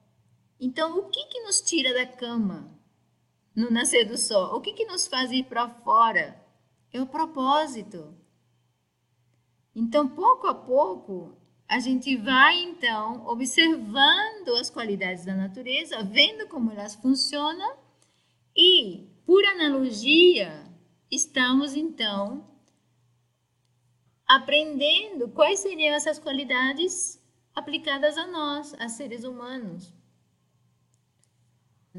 [0.60, 2.78] Então, o que, que nos tira da cama?
[3.58, 4.56] no nascer do sol.
[4.56, 6.40] O que, que nos faz ir para fora?
[6.94, 8.14] É o propósito.
[9.76, 11.36] Então, pouco a pouco,
[11.68, 17.78] a gente vai então observando as qualidades da natureza, vendo como elas funcionam
[18.56, 20.64] e, por analogia,
[21.10, 22.46] estamos então
[24.26, 27.22] aprendendo quais seriam essas qualidades
[27.56, 29.98] aplicadas a nós, a seres humanos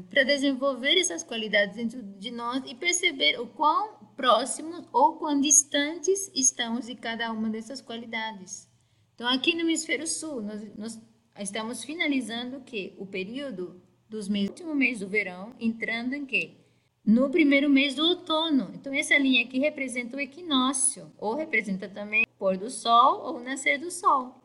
[0.03, 6.31] para desenvolver essas qualidades dentro de nós e perceber o quão próximos ou quão distantes
[6.33, 8.69] estamos de cada uma dessas qualidades.
[9.15, 11.01] Então, aqui no hemisfério sul, nós, nós
[11.39, 12.93] estamos finalizando o que?
[12.97, 16.55] O período dos meses, último mês do verão, entrando em quê?
[17.05, 18.71] No primeiro mês do outono.
[18.75, 23.37] Então, essa linha aqui representa o equinócio, ou representa também o pôr do sol ou
[23.37, 24.41] o nascer do sol.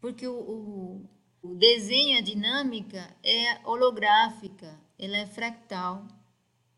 [0.00, 1.08] Porque o, o
[1.46, 6.06] o desenho, a dinâmica é holográfica, ela é fractal.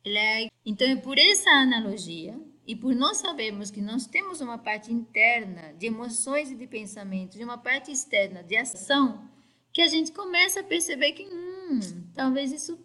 [0.05, 0.49] Ela é...
[0.65, 5.73] Então, é por essa analogia e por nós sabermos que nós temos uma parte interna
[5.79, 9.27] de emoções e de pensamentos e uma parte externa de ação,
[9.73, 11.81] que a gente começa a perceber que hum,
[12.15, 12.79] talvez isso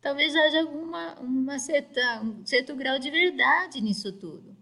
[0.00, 4.56] talvez haja alguma uma certa, um certo grau de verdade nisso tudo.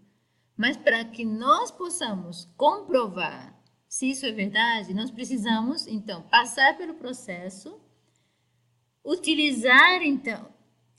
[0.55, 6.93] Mas para que nós possamos comprovar se isso é verdade, nós precisamos, então, passar pelo
[6.93, 7.81] processo,
[9.03, 10.47] utilizar, então,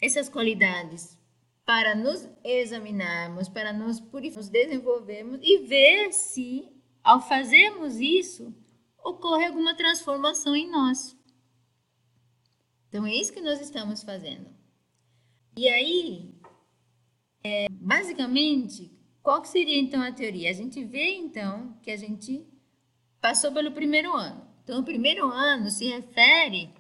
[0.03, 1.17] essas qualidades
[1.65, 6.69] para nos examinarmos, para nos purificarmos, nos desenvolvermos e ver se,
[7.05, 8.53] ao fazermos isso,
[9.05, 11.17] ocorre alguma transformação em nós.
[12.91, 14.51] Então, é isso que nós estamos fazendo.
[15.57, 16.35] E aí,
[17.43, 18.91] é, basicamente,
[19.23, 20.51] qual seria então a teoria?
[20.51, 22.45] A gente vê então que a gente
[23.21, 24.45] passou pelo primeiro ano.
[24.65, 26.71] Então, o primeiro ano se refere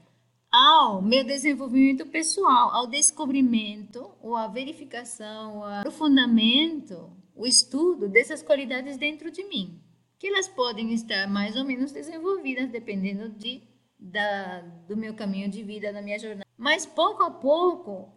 [0.51, 8.97] ao meu desenvolvimento pessoal, ao descobrimento, ou à verificação, ao aprofundamento, o estudo dessas qualidades
[8.97, 9.81] dentro de mim,
[10.19, 13.63] que elas podem estar mais ou menos desenvolvidas dependendo de,
[14.01, 16.47] da, do meu caminho de vida, da minha jornada.
[16.57, 18.13] Mas pouco a pouco,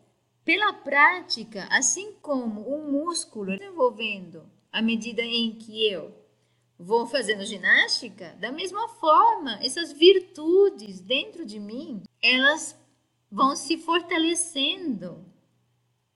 [0.45, 6.13] pela prática, assim como o músculo desenvolvendo à medida em que eu
[6.79, 12.77] vou fazendo ginástica, da mesma forma, essas virtudes dentro de mim, elas
[13.31, 15.25] vão se fortalecendo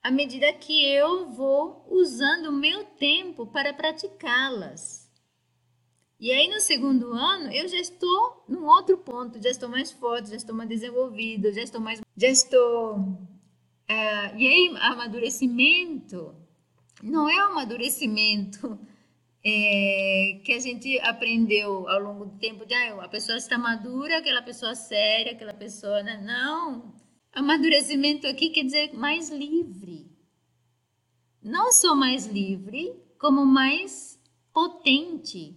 [0.02, 4.97] à medida que eu vou usando o meu tempo para praticá-las.
[6.20, 10.30] E aí no segundo ano eu já estou num outro ponto, já estou mais forte,
[10.30, 13.18] já estou mais desenvolvido, já estou mais, já estou
[13.86, 16.34] é, e aí amadurecimento
[17.02, 18.78] não é o amadurecimento
[19.44, 24.18] é, que a gente aprendeu ao longo do tempo de ah, a pessoa está madura,
[24.18, 26.02] aquela pessoa séria, aquela pessoa.
[26.02, 26.20] Né?
[26.22, 26.94] Não.
[27.32, 30.10] Amadurecimento aqui quer dizer mais livre.
[31.42, 34.20] Não só mais livre, como mais
[34.52, 35.56] potente.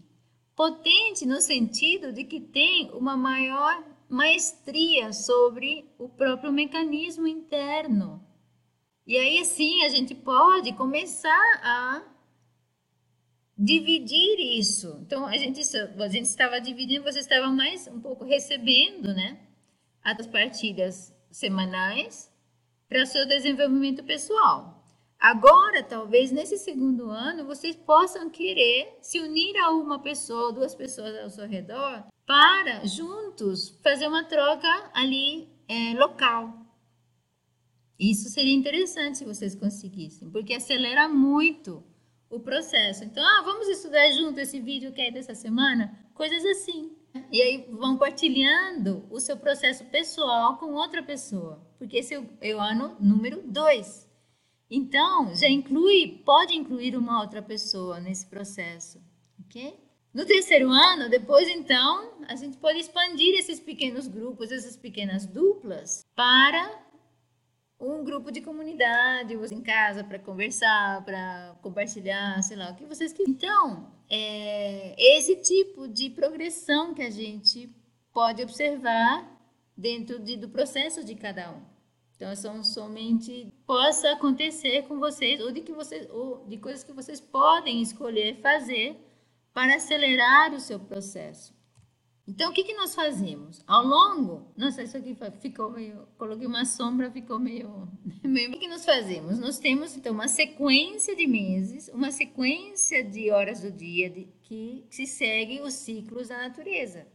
[0.62, 8.24] Potente no sentido de que tem uma maior maestria sobre o próprio mecanismo interno.
[9.08, 12.04] E aí, assim, a gente pode começar a
[13.58, 15.00] dividir isso.
[15.02, 15.62] Então, a gente,
[16.00, 19.40] a gente estava dividindo, você estava mais um pouco recebendo, né?
[20.04, 22.32] As partilhas semanais
[22.88, 24.81] para o seu desenvolvimento pessoal.
[25.22, 31.16] Agora, talvez nesse segundo ano, vocês possam querer se unir a uma pessoa, duas pessoas
[31.16, 36.66] ao seu redor, para juntos fazer uma troca ali é, local.
[38.00, 41.84] Isso seria interessante se vocês conseguissem, porque acelera muito
[42.28, 43.04] o processo.
[43.04, 45.96] Então, ah, vamos estudar junto esse vídeo que é dessa semana?
[46.16, 46.98] Coisas assim.
[47.32, 52.60] E aí vão partilhando o seu processo pessoal com outra pessoa, porque esse é o
[52.60, 54.10] ano número 2.
[54.74, 59.02] Então, já inclui, pode incluir uma outra pessoa nesse processo,
[59.46, 59.78] ok?
[60.14, 66.06] No terceiro ano, depois então, a gente pode expandir esses pequenos grupos, essas pequenas duplas,
[66.16, 66.72] para
[67.78, 72.86] um grupo de comunidade, você em casa para conversar, para compartilhar, sei lá, o que
[72.86, 73.34] vocês quiserem.
[73.34, 77.70] Então, é esse tipo de progressão que a gente
[78.14, 79.30] pode observar
[79.76, 81.71] dentro de, do processo de cada um.
[82.22, 86.94] Então, são somente possa acontecer com vocês ou de que vocês ou de coisas que
[86.94, 88.96] vocês podem escolher fazer
[89.52, 91.52] para acelerar o seu processo.
[92.28, 93.64] Então, o que, que nós fazemos?
[93.66, 97.90] Ao longo, nossa, isso aqui ficou meio, coloquei uma sombra, ficou meio,
[98.24, 98.50] meio...
[98.50, 99.40] O que, que nós fazemos?
[99.40, 104.86] Nós temos, então, uma sequência de meses, uma sequência de horas do dia de, que
[104.92, 107.08] se segue os ciclos da natureza,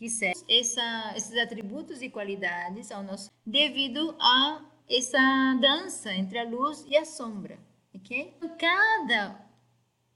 [0.00, 6.44] que segue essa, esses atributos e qualidades ao nosso, devido a essa dança entre a
[6.44, 7.58] luz e a sombra,
[7.94, 8.34] ok?
[8.58, 9.38] Cada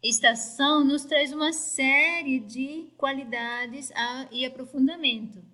[0.03, 3.93] estação nos traz uma série de qualidades
[4.33, 5.45] e aprofundamento.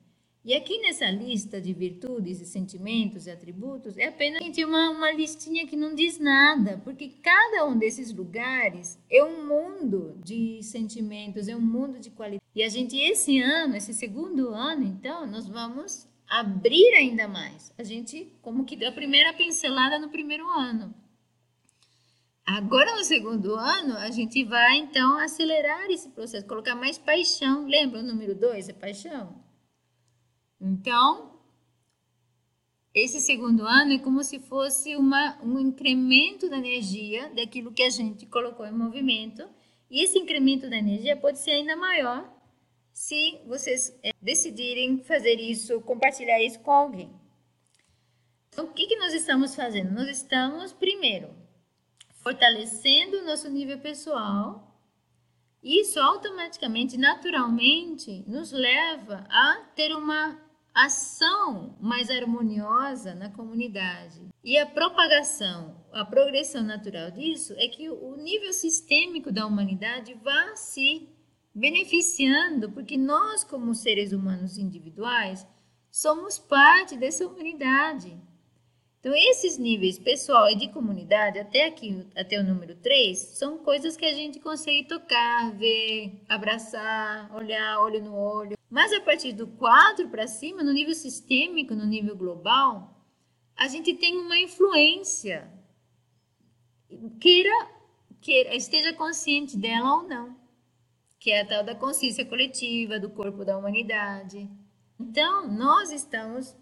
[0.42, 5.66] E aqui nessa lista de virtudes e sentimentos e atributos é apenas uma, uma listinha
[5.66, 11.54] que não diz nada, porque cada um desses lugares é um mundo de sentimentos, é
[11.54, 12.42] um mundo de qualidade.
[12.54, 17.70] E a gente, esse ano, esse segundo ano, então, nós vamos abrir ainda mais.
[17.76, 20.94] A gente, como que deu a primeira pincelada no primeiro ano.
[22.46, 27.66] Agora, no segundo ano, a gente vai então acelerar esse processo, colocar mais paixão.
[27.66, 29.49] Lembra o número dois é paixão?
[30.60, 31.40] Então,
[32.92, 37.90] esse segundo ano é como se fosse uma, um incremento da energia daquilo que a
[37.90, 39.48] gente colocou em movimento.
[39.88, 42.28] E esse incremento da energia pode ser ainda maior
[42.92, 47.10] se vocês é, decidirem fazer isso, compartilhar isso com alguém.
[48.48, 49.92] Então, o que, que nós estamos fazendo?
[49.92, 51.30] Nós estamos, primeiro,
[52.16, 54.76] fortalecendo o nosso nível pessoal.
[55.62, 64.28] Isso automaticamente, naturalmente, nos leva a ter uma ação mais harmoniosa na comunidade.
[64.42, 70.56] E a propagação, a progressão natural disso é que o nível sistêmico da humanidade vá
[70.56, 71.08] se
[71.54, 75.46] beneficiando, porque nós, como seres humanos individuais,
[75.90, 78.16] somos parte dessa humanidade.
[79.00, 83.96] Então, esses níveis pessoal e de comunidade, até aqui, até o número 3, são coisas
[83.96, 88.58] que a gente consegue tocar, ver, abraçar, olhar, olho no olho.
[88.68, 92.94] Mas a partir do 4 para cima, no nível sistêmico, no nível global,
[93.56, 95.50] a gente tem uma influência.
[97.18, 97.70] Queira,
[98.20, 100.36] queira, esteja consciente dela ou não,
[101.18, 104.46] que é a tal da consciência coletiva, do corpo da humanidade.
[104.98, 106.54] Então, nós estamos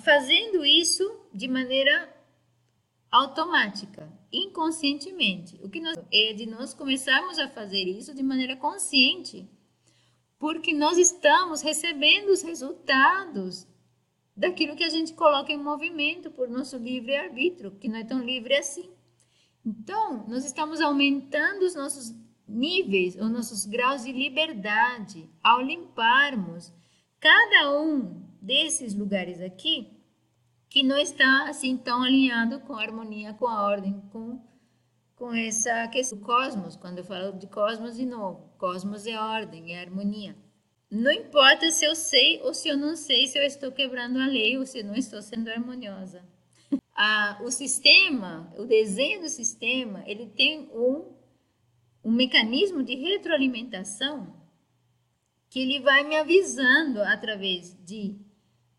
[0.00, 2.14] fazendo isso de maneira
[3.10, 5.60] automática, inconscientemente.
[5.62, 9.48] O que nós, é de nós começarmos a fazer isso de maneira consciente,
[10.38, 13.66] porque nós estamos recebendo os resultados
[14.34, 18.24] daquilo que a gente coloca em movimento por nosso livre arbítrio, que não é tão
[18.24, 18.90] livre assim.
[19.64, 22.14] Então, nós estamos aumentando os nossos
[22.48, 26.72] níveis, os nossos graus de liberdade ao limparmos
[27.20, 29.96] cada um desses lugares aqui
[30.68, 34.40] que não está assim tão alinhado com a harmonia, com a ordem, com
[35.14, 39.72] com essa questão do cosmos, quando eu falo de cosmos de novo, cosmos é ordem,
[39.72, 40.34] é harmonia.
[40.90, 44.26] Não importa se eu sei ou se eu não sei, se eu estou quebrando a
[44.26, 46.24] lei ou se não estou sendo harmoniosa.
[46.92, 51.14] Ah, o sistema, o desenho do sistema, ele tem um,
[52.04, 54.34] um mecanismo de retroalimentação
[55.48, 58.18] que ele vai me avisando através de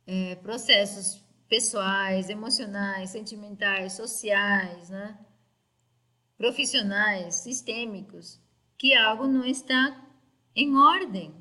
[0.06, 5.18] é, processos pessoais, emocionais, sentimentais, sociais, né?
[6.38, 8.42] profissionais, sistêmicos,
[8.78, 10.04] que algo não está
[10.56, 11.34] em ordem.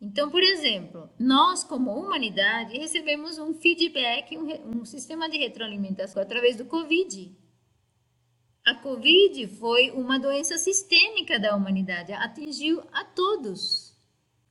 [0.00, 6.56] Então, por exemplo, nós, como humanidade, recebemos um feedback, um, um sistema de retroalimentação através
[6.56, 7.36] do Covid.
[8.66, 13.96] A Covid foi uma doença sistêmica da humanidade, atingiu a todos.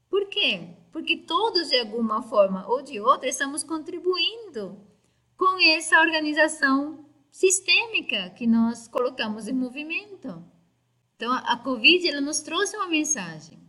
[0.10, 0.70] Por quê?
[0.92, 4.80] Porque todos, de alguma forma ou de outra, estamos contribuindo
[5.38, 10.44] com essa organização sistêmica que nós colocamos em movimento.
[11.16, 13.60] Então, a Covid ela nos trouxe uma mensagem.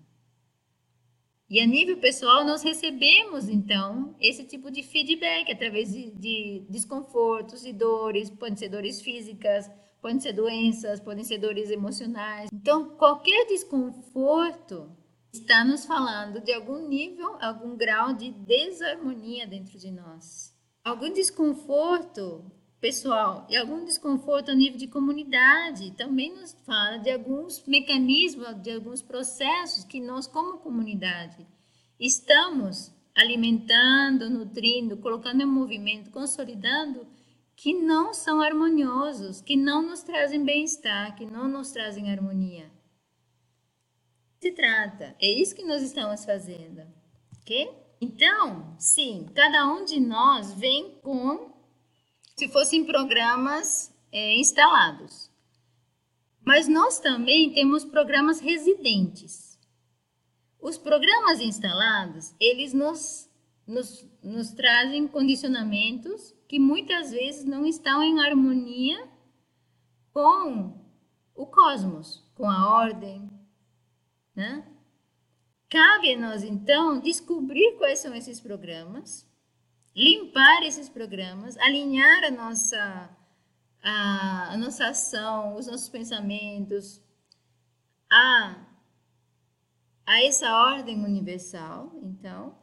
[1.48, 7.66] E a nível pessoal, nós recebemos, então, esse tipo de feedback através de, de desconfortos
[7.66, 9.68] e dores, podem ser dores físicas,
[10.00, 12.48] podem ser doenças, podem ser dores emocionais.
[12.52, 14.96] Então, qualquer desconforto
[15.32, 20.54] está nos falando de algum nível, algum grau de desarmonia dentro de nós.
[20.84, 22.50] Algum desconforto
[22.80, 25.92] pessoal e algum desconforto a nível de comunidade.
[25.92, 31.46] Também nos fala de alguns mecanismos, de alguns processos que nós, como comunidade,
[31.98, 37.06] estamos alimentando, nutrindo, colocando em movimento, consolidando,
[37.54, 42.70] que não são harmoniosos, que não nos trazem bem-estar, que não nos trazem harmonia.
[44.40, 46.80] Se trata, é isso que nós estamos fazendo,
[47.42, 47.70] ok?
[48.00, 51.52] Então, sim, cada um de nós vem com
[52.34, 55.30] se fossem programas é, instalados.
[56.42, 59.58] Mas nós também temos programas residentes.
[60.58, 63.28] Os programas instalados, eles nos,
[63.66, 69.06] nos, nos trazem condicionamentos que muitas vezes não estão em harmonia
[70.14, 70.82] com
[71.34, 73.39] o cosmos, com a ordem,
[74.40, 74.64] né?
[75.68, 79.30] Cabe a nós, então, descobrir quais são esses programas
[79.94, 83.10] limpar esses programas, alinhar a nossa,
[83.82, 87.02] a, a nossa ação, os nossos pensamentos
[88.10, 88.56] a,
[90.06, 92.56] a essa ordem universal, então,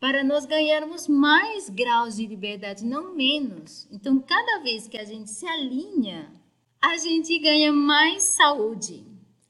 [0.00, 3.88] para nós ganharmos mais graus de liberdade, não menos.
[3.90, 6.32] Então, cada vez que a gente se alinha,
[6.80, 9.04] a gente ganha mais saúde,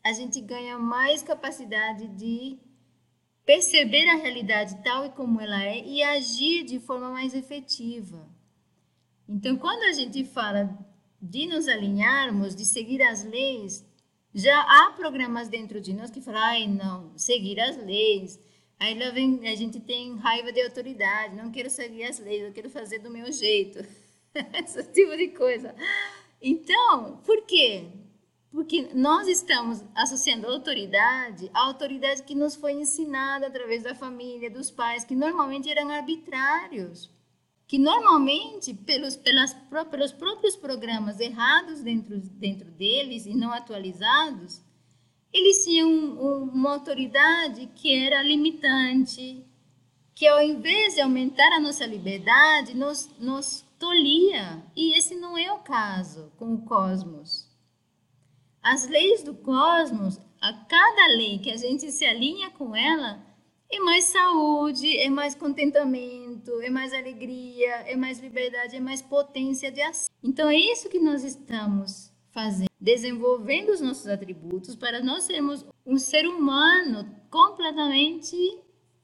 [0.08, 2.58] a gente ganha mais capacidade de
[3.44, 8.26] perceber a realidade tal e como ela é e agir de forma mais efetiva.
[9.28, 10.78] Então, quando a gente fala
[11.20, 13.86] de nos alinharmos, de seguir as leis,
[14.34, 18.40] já há programas dentro de nós que falam, ai, não, seguir as leis.
[18.80, 22.52] Aí lá vem, a gente tem raiva de autoridade, não quero seguir as leis, eu
[22.52, 23.78] quero fazer do meu jeito.
[24.64, 25.74] Esse tipo de coisa.
[26.40, 27.90] Então, por quê?
[28.50, 34.70] Porque nós estamos associando autoridade à autoridade que nos foi ensinada através da família, dos
[34.70, 37.10] pais, que normalmente eram arbitrários,
[37.66, 39.54] que normalmente, pelos, pelas,
[39.90, 44.62] pelos próprios programas errados dentro, dentro deles e não atualizados,
[45.30, 45.90] eles tinham
[46.42, 49.44] uma autoridade que era limitante,
[50.14, 54.64] que ao invés de aumentar a nossa liberdade, nos, nos tolia.
[54.74, 57.47] E esse não é o caso com o cosmos.
[58.70, 63.24] As leis do cosmos, a cada lei que a gente se alinha com ela,
[63.72, 69.72] é mais saúde, é mais contentamento, é mais alegria, é mais liberdade, é mais potência
[69.72, 70.12] de ação.
[70.22, 75.96] Então é isso que nós estamos fazendo, desenvolvendo os nossos atributos para nós sermos um
[75.96, 78.36] ser humano completamente,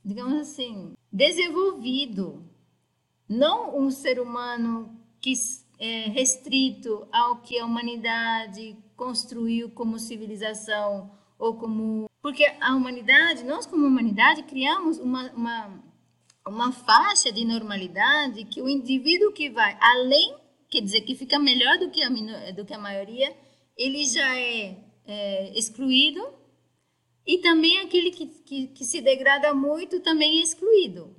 [0.05, 2.45] digamos assim, desenvolvido,
[3.27, 5.33] não um ser humano que
[5.79, 12.09] é restrito ao que a humanidade construiu como civilização ou como.
[12.22, 15.84] Porque a humanidade, nós como humanidade, criamos uma, uma,
[16.47, 20.36] uma faixa de normalidade que o indivíduo que vai além,
[20.70, 22.09] quer dizer, que fica melhor do que a,
[22.53, 23.36] do que a maioria,
[23.76, 26.26] ele já é, é excluído
[27.26, 31.16] e também aquele que, que, que, se degrada muito também é excluído.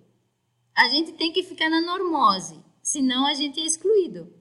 [0.75, 4.31] A gente tem que ficar na normose, senão a gente é excluído.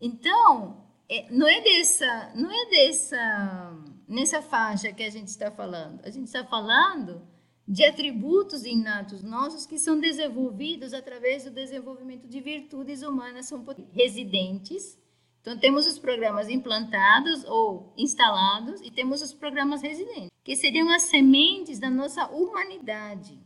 [0.00, 0.81] Então,
[1.12, 6.00] é, não é dessa, não é dessa nessa faixa que a gente está falando?
[6.04, 7.22] A gente está falando
[7.66, 14.98] de atributos inatos nossos que são desenvolvidos através do desenvolvimento de virtudes humanas são residentes.
[15.40, 21.02] Então temos os programas implantados ou instalados e temos os programas residentes, que seriam as
[21.02, 23.38] sementes da nossa humanidade.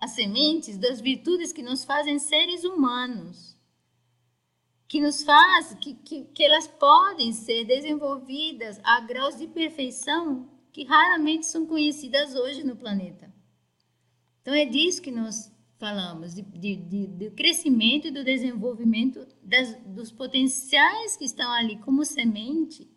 [0.00, 3.53] As sementes das virtudes que nos fazem seres humanos.
[4.94, 10.84] Que nos faz que, que, que elas podem ser desenvolvidas a graus de perfeição que
[10.84, 13.34] raramente são conhecidas hoje no planeta.
[14.40, 20.12] Então, é disso que nós falamos, de, de, do crescimento e do desenvolvimento das, dos
[20.12, 22.88] potenciais que estão ali como semente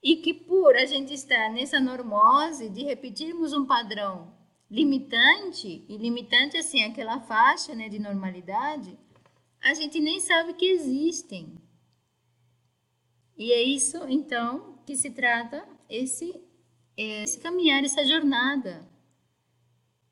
[0.00, 4.32] e que por a gente estar nessa normose de repetirmos um padrão
[4.70, 8.96] limitante, e limitante assim, aquela faixa né, de normalidade,
[9.62, 11.54] a gente nem sabe que existem.
[13.36, 16.42] E é isso, então, que se trata esse
[16.96, 18.86] é, esse caminhar, essa jornada.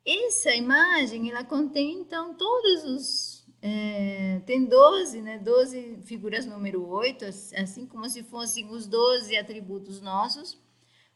[0.05, 3.41] Essa imagem, ela contém, então, todos os...
[3.63, 5.39] É, tem 12, né?
[5.39, 7.27] 12 figuras número 8,
[7.59, 10.59] assim como se fossem os 12 atributos nossos,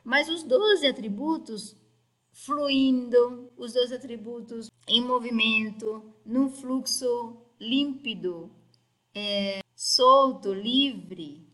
[0.05, 1.75] mas os 12 atributos
[2.31, 8.51] fluindo, os 12 atributos em movimento, num fluxo límpido,
[9.15, 11.47] é, solto, livre.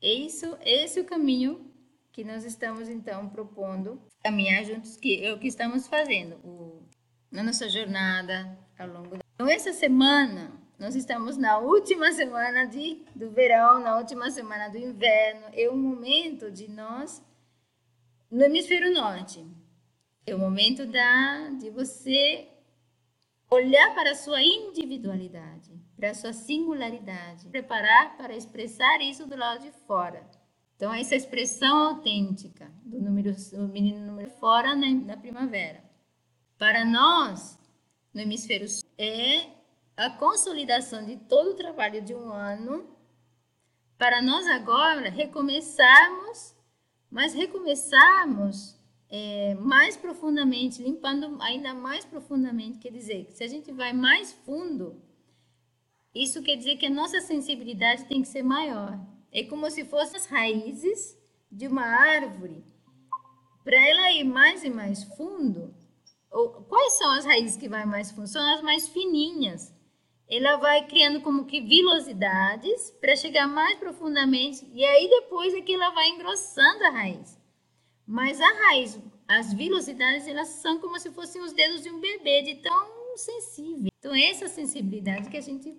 [0.00, 1.68] Isso, esse é o caminho
[2.12, 6.82] que nós estamos então propondo caminhar juntos, que é o que estamos fazendo o,
[7.30, 9.18] na nossa jornada ao longo da...
[9.34, 14.76] Então, essa semana, nós estamos na última semana de, do verão, na última semana do
[14.76, 17.22] inverno, é o momento de nós,
[18.30, 19.44] no hemisfério norte,
[20.26, 22.48] é o momento da, de você
[23.50, 29.62] olhar para a sua individualidade, para a sua singularidade, preparar para expressar isso do lado
[29.62, 30.28] de fora.
[30.76, 35.82] Então, essa expressão autêntica do número, o menino número fora na, na primavera.
[36.56, 37.58] Para nós,
[38.14, 39.46] no hemisfério sul, é
[39.96, 42.96] a consolidação de todo o trabalho de um ano
[43.96, 46.54] para nós agora recomeçarmos,
[47.10, 48.77] mas recomeçarmos
[49.10, 52.78] é, mais profundamente, limpando ainda mais profundamente.
[52.78, 55.02] Quer dizer, que se a gente vai mais fundo,
[56.14, 58.98] isso quer dizer que a nossa sensibilidade tem que ser maior.
[59.32, 61.16] É como se fossem as raízes
[61.50, 62.64] de uma árvore.
[63.64, 65.74] Para ela ir mais e mais fundo,
[66.30, 68.26] ou, quais são as raízes que vai mais fundo?
[68.26, 69.74] São as mais fininhas.
[70.28, 75.72] Ela vai criando como que vilosidades para chegar mais profundamente e aí depois é que
[75.72, 77.37] ela vai engrossando a raiz.
[78.10, 78.98] Mas a raiz,
[79.28, 83.90] as vilosidades, elas são como se fossem os dedos de um bebê, de tão sensível.
[83.98, 85.76] Então, essa sensibilidade que a gente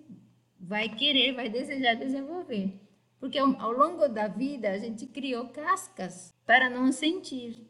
[0.60, 2.72] vai querer, vai desejar desenvolver.
[3.18, 7.66] Porque ao longo da vida a gente criou cascas para não sentir.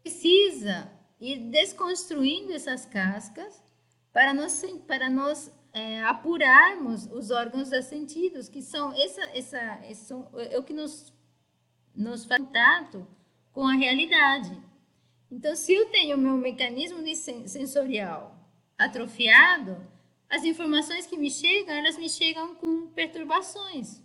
[0.00, 3.62] Precisa ir desconstruindo essas cascas
[4.10, 10.30] para nós, para nós é, apurarmos os órgãos dos sentidos, que são essa, essa, essa,
[10.50, 11.12] é o que nos,
[11.94, 13.06] nos faz contato
[13.58, 14.56] com a realidade.
[15.28, 17.02] Então, se eu tenho o meu mecanismo
[17.48, 18.38] sensorial
[18.78, 19.84] atrofiado,
[20.30, 24.00] as informações que me chegam, elas me chegam com perturbações.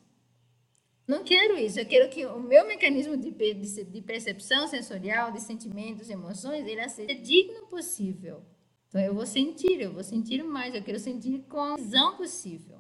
[1.08, 1.80] Não quero isso.
[1.80, 7.14] Eu quero que o meu mecanismo de, de percepção sensorial, de sentimentos, emoções, ele seja
[7.14, 8.44] digno possível.
[8.88, 12.80] Então eu vou sentir, eu vou sentir mais, eu quero sentir com a visão possível.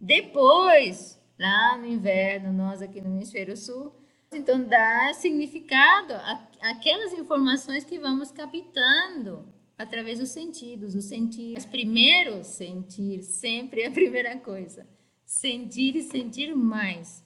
[0.00, 3.97] Depois, lá no inverno, nós aqui no hemisfério sul,
[4.32, 6.12] então dá significado
[6.60, 10.94] àquelas informações que vamos captando através dos sentidos.
[10.94, 14.86] O sentir, mas primeiro sentir sempre é a primeira coisa.
[15.24, 17.24] Sentir e sentir mais.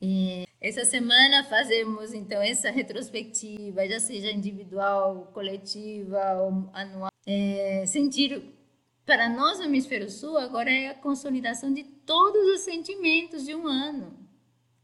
[0.00, 7.10] E essa semana fazemos então essa retrospectiva, já seja individual, coletiva ou anual.
[7.26, 8.42] É, sentir
[9.04, 13.66] para nós no Hemisfério Sul agora é a consolidação de todos os sentimentos de um
[13.66, 14.27] ano.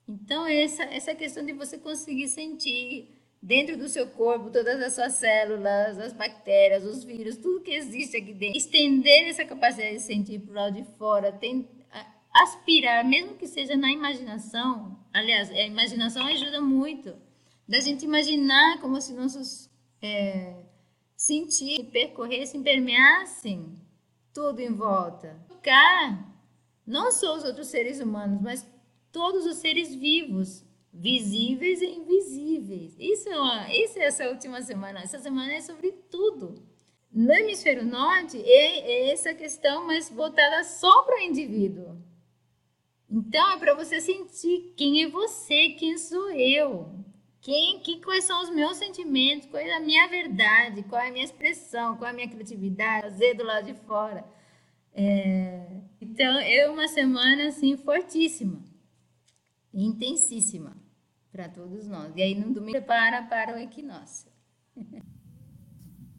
[0.09, 5.13] Então essa essa questão de você conseguir sentir dentro do seu corpo todas as suas
[5.15, 10.41] células, as bactérias, os vírus, tudo que existe aqui dentro, estender essa capacidade de sentir
[10.41, 11.69] para o lado de fora, tem,
[12.35, 17.15] aspirar, mesmo que seja na imaginação, aliás, a imaginação ajuda muito,
[17.69, 19.71] da gente imaginar como se nossos
[20.03, 20.65] é,
[21.17, 23.75] sentidos percorressem, permeassem
[24.33, 25.39] tudo em volta.
[25.49, 26.35] Tocar
[26.85, 28.67] não só os outros seres humanos, mas
[29.15, 32.97] todos os seres vivos, visíveis e invisíveis.
[32.99, 35.01] Isso é, uma, isso é essa última semana.
[35.01, 36.57] Essa semana é sobre tudo.
[37.13, 41.97] No hemisfério norte, é, é essa questão mais voltada só para o indivíduo.
[43.09, 46.93] Então é para você sentir quem é você, quem sou eu,
[47.41, 51.13] quem, que, quais são os meus sentimentos, qual é a minha verdade, qual é a
[51.13, 54.25] minha expressão, qual é a minha criatividade, fazer do lado de fora.
[54.93, 55.67] É,
[56.01, 58.61] então é uma semana assim fortíssima,
[59.75, 60.77] intensíssima
[61.31, 62.13] para todos nós.
[62.17, 64.31] E aí no domingo prepara para o equinócio.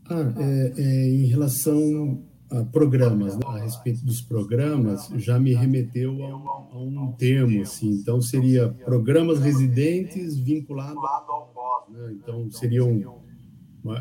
[0.08, 3.44] Ah, é, é, em relação a programas, né?
[3.48, 8.70] a respeito dos programas, já me remeteu a um, a um termo, assim, então seria
[8.70, 12.14] programas residentes vinculados ao pós, né?
[12.14, 13.24] então seriam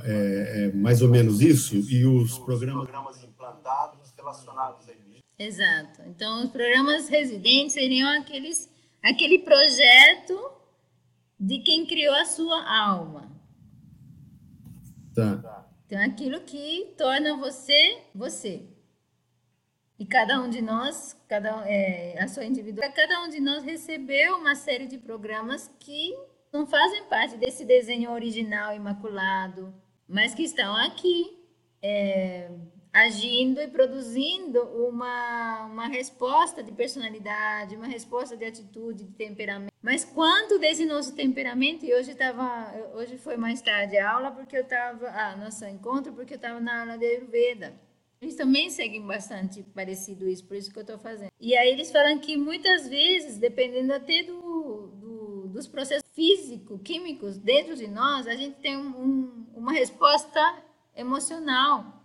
[0.05, 2.89] é, é, mais ou menos isso, e os programas
[3.25, 5.23] implantados relacionados a isso.
[5.39, 8.69] Exato, então os programas residentes seriam aqueles,
[9.05, 10.53] aquele projeto
[11.39, 13.31] de quem criou a sua alma.
[15.15, 15.69] Tá.
[15.87, 18.67] Então, é aquilo que torna você você.
[19.99, 24.39] E cada um de nós, cada é, a sua individual, cada um de nós recebeu
[24.39, 26.13] uma série de programas que
[26.53, 29.73] não fazem parte desse desenho original imaculado,
[30.09, 31.39] mas que estão aqui
[31.81, 32.51] é,
[32.95, 39.72] agindo e produzindo uma, uma resposta de personalidade, uma resposta de atitude, de temperamento.
[39.82, 44.57] Mas quanto desse nosso temperamento, e hoje estava, hoje foi mais tarde a aula porque
[44.57, 47.74] eu estava, ah, nosso encontro porque eu estava na aula de Ayurveda.
[48.22, 51.32] Eles também seguem bastante parecido isso, por isso que eu estou fazendo.
[51.40, 57.38] E aí eles falam que muitas vezes, dependendo até do, do dos processos físicos, químicos
[57.38, 60.40] dentro de nós, a gente tem um, um, uma resposta
[60.97, 62.04] emocional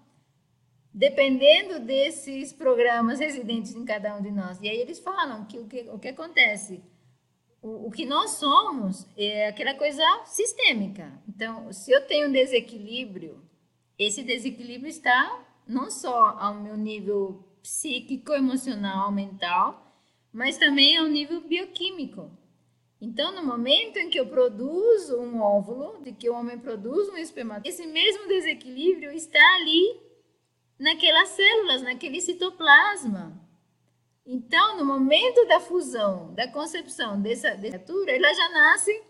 [0.93, 4.59] dependendo desses programas residentes em cada um de nós.
[4.61, 6.83] E aí eles falam que o que, o que acontece?
[7.61, 11.11] O, o que nós somos é aquela coisa sistêmica.
[11.27, 13.43] Então, se eu tenho um desequilíbrio,
[13.97, 19.93] esse desequilíbrio está não só ao meu nível psíquico, emocional, mental,
[20.31, 22.31] mas também ao nível bioquímico.
[23.01, 27.17] Então, no momento em que eu produzo um óvulo, de que o homem produz um
[27.17, 30.09] espermatozoide, esse mesmo desequilíbrio está ali
[30.80, 33.38] naquelas células, naquele citoplasma.
[34.25, 39.03] Então, no momento da fusão, da concepção dessa criatura, ela já nasce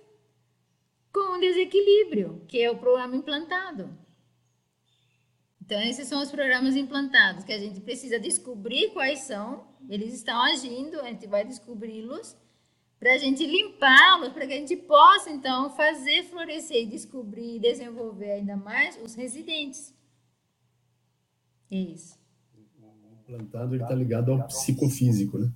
[1.14, 3.98] com um desequilíbrio, que é o programa implantado.
[5.62, 10.42] Então, esses são os programas implantados, que a gente precisa descobrir quais são, eles estão
[10.42, 12.36] agindo, a gente vai descobri-los,
[13.00, 18.32] para a gente limpá-los, para que a gente possa, então, fazer florescer, descobrir e desenvolver
[18.32, 19.94] ainda mais os residentes.
[21.72, 22.18] Isso.
[22.56, 25.52] O implantado ele está ligado ao psicofísico, né?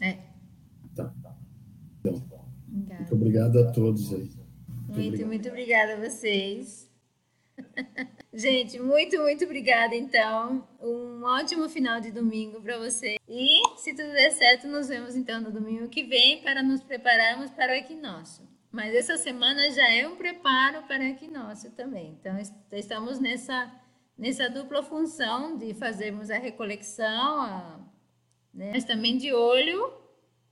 [0.00, 0.18] É.
[0.94, 1.12] Tá.
[2.00, 2.22] Então,
[2.68, 4.30] muito obrigado a todos aí.
[4.88, 6.88] Muito, muito, muito obrigada a vocês.
[8.32, 10.66] Gente, muito, muito obrigada, então.
[10.80, 13.16] Um ótimo final de domingo para você.
[13.28, 17.50] E, se tudo der certo, nos vemos, então, no domingo que vem para nos prepararmos
[17.50, 18.46] para o equinócio.
[18.70, 22.16] Mas essa semana já é um preparo para o equinócio também.
[22.20, 22.36] Então,
[22.72, 23.72] estamos nessa
[24.18, 27.80] nessa dupla função de fazermos a recolecção, a,
[28.52, 29.94] né, mas também de olho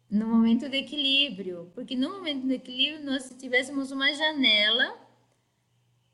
[0.08, 5.04] no momento de equilíbrio, porque no momento do equilíbrio nós tivéssemos uma janela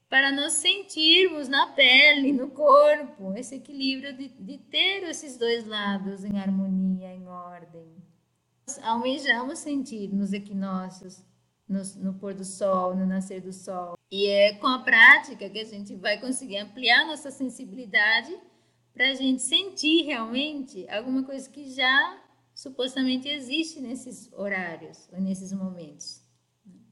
[0.08, 6.24] para nós sentirmos na pele, no corpo, esse equilíbrio de, de ter esses dois lados
[6.24, 7.94] em harmonia, em ordem.
[8.66, 11.22] Nós almejamos sentir nos equinócios
[11.72, 13.96] no, no pôr do sol, no nascer do sol.
[14.10, 18.36] E é com a prática que a gente vai conseguir ampliar nossa sensibilidade
[18.92, 22.22] para a gente sentir realmente alguma coisa que já
[22.54, 26.22] supostamente existe nesses horários, ou nesses momentos.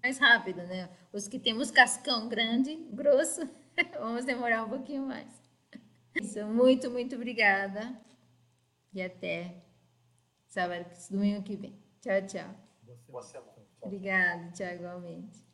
[0.03, 0.89] Mais rápido, né?
[1.13, 3.43] Os que temos cascão grande, grosso,
[4.01, 5.29] vamos demorar um pouquinho mais.
[6.15, 7.95] Isso, muito, muito obrigada.
[8.93, 9.63] E até
[10.47, 11.79] sábado, domingo que vem.
[12.01, 12.71] Tchau, tchau.
[13.09, 13.60] Boa semana.
[13.83, 15.50] Obrigada, Tiago, igualmente.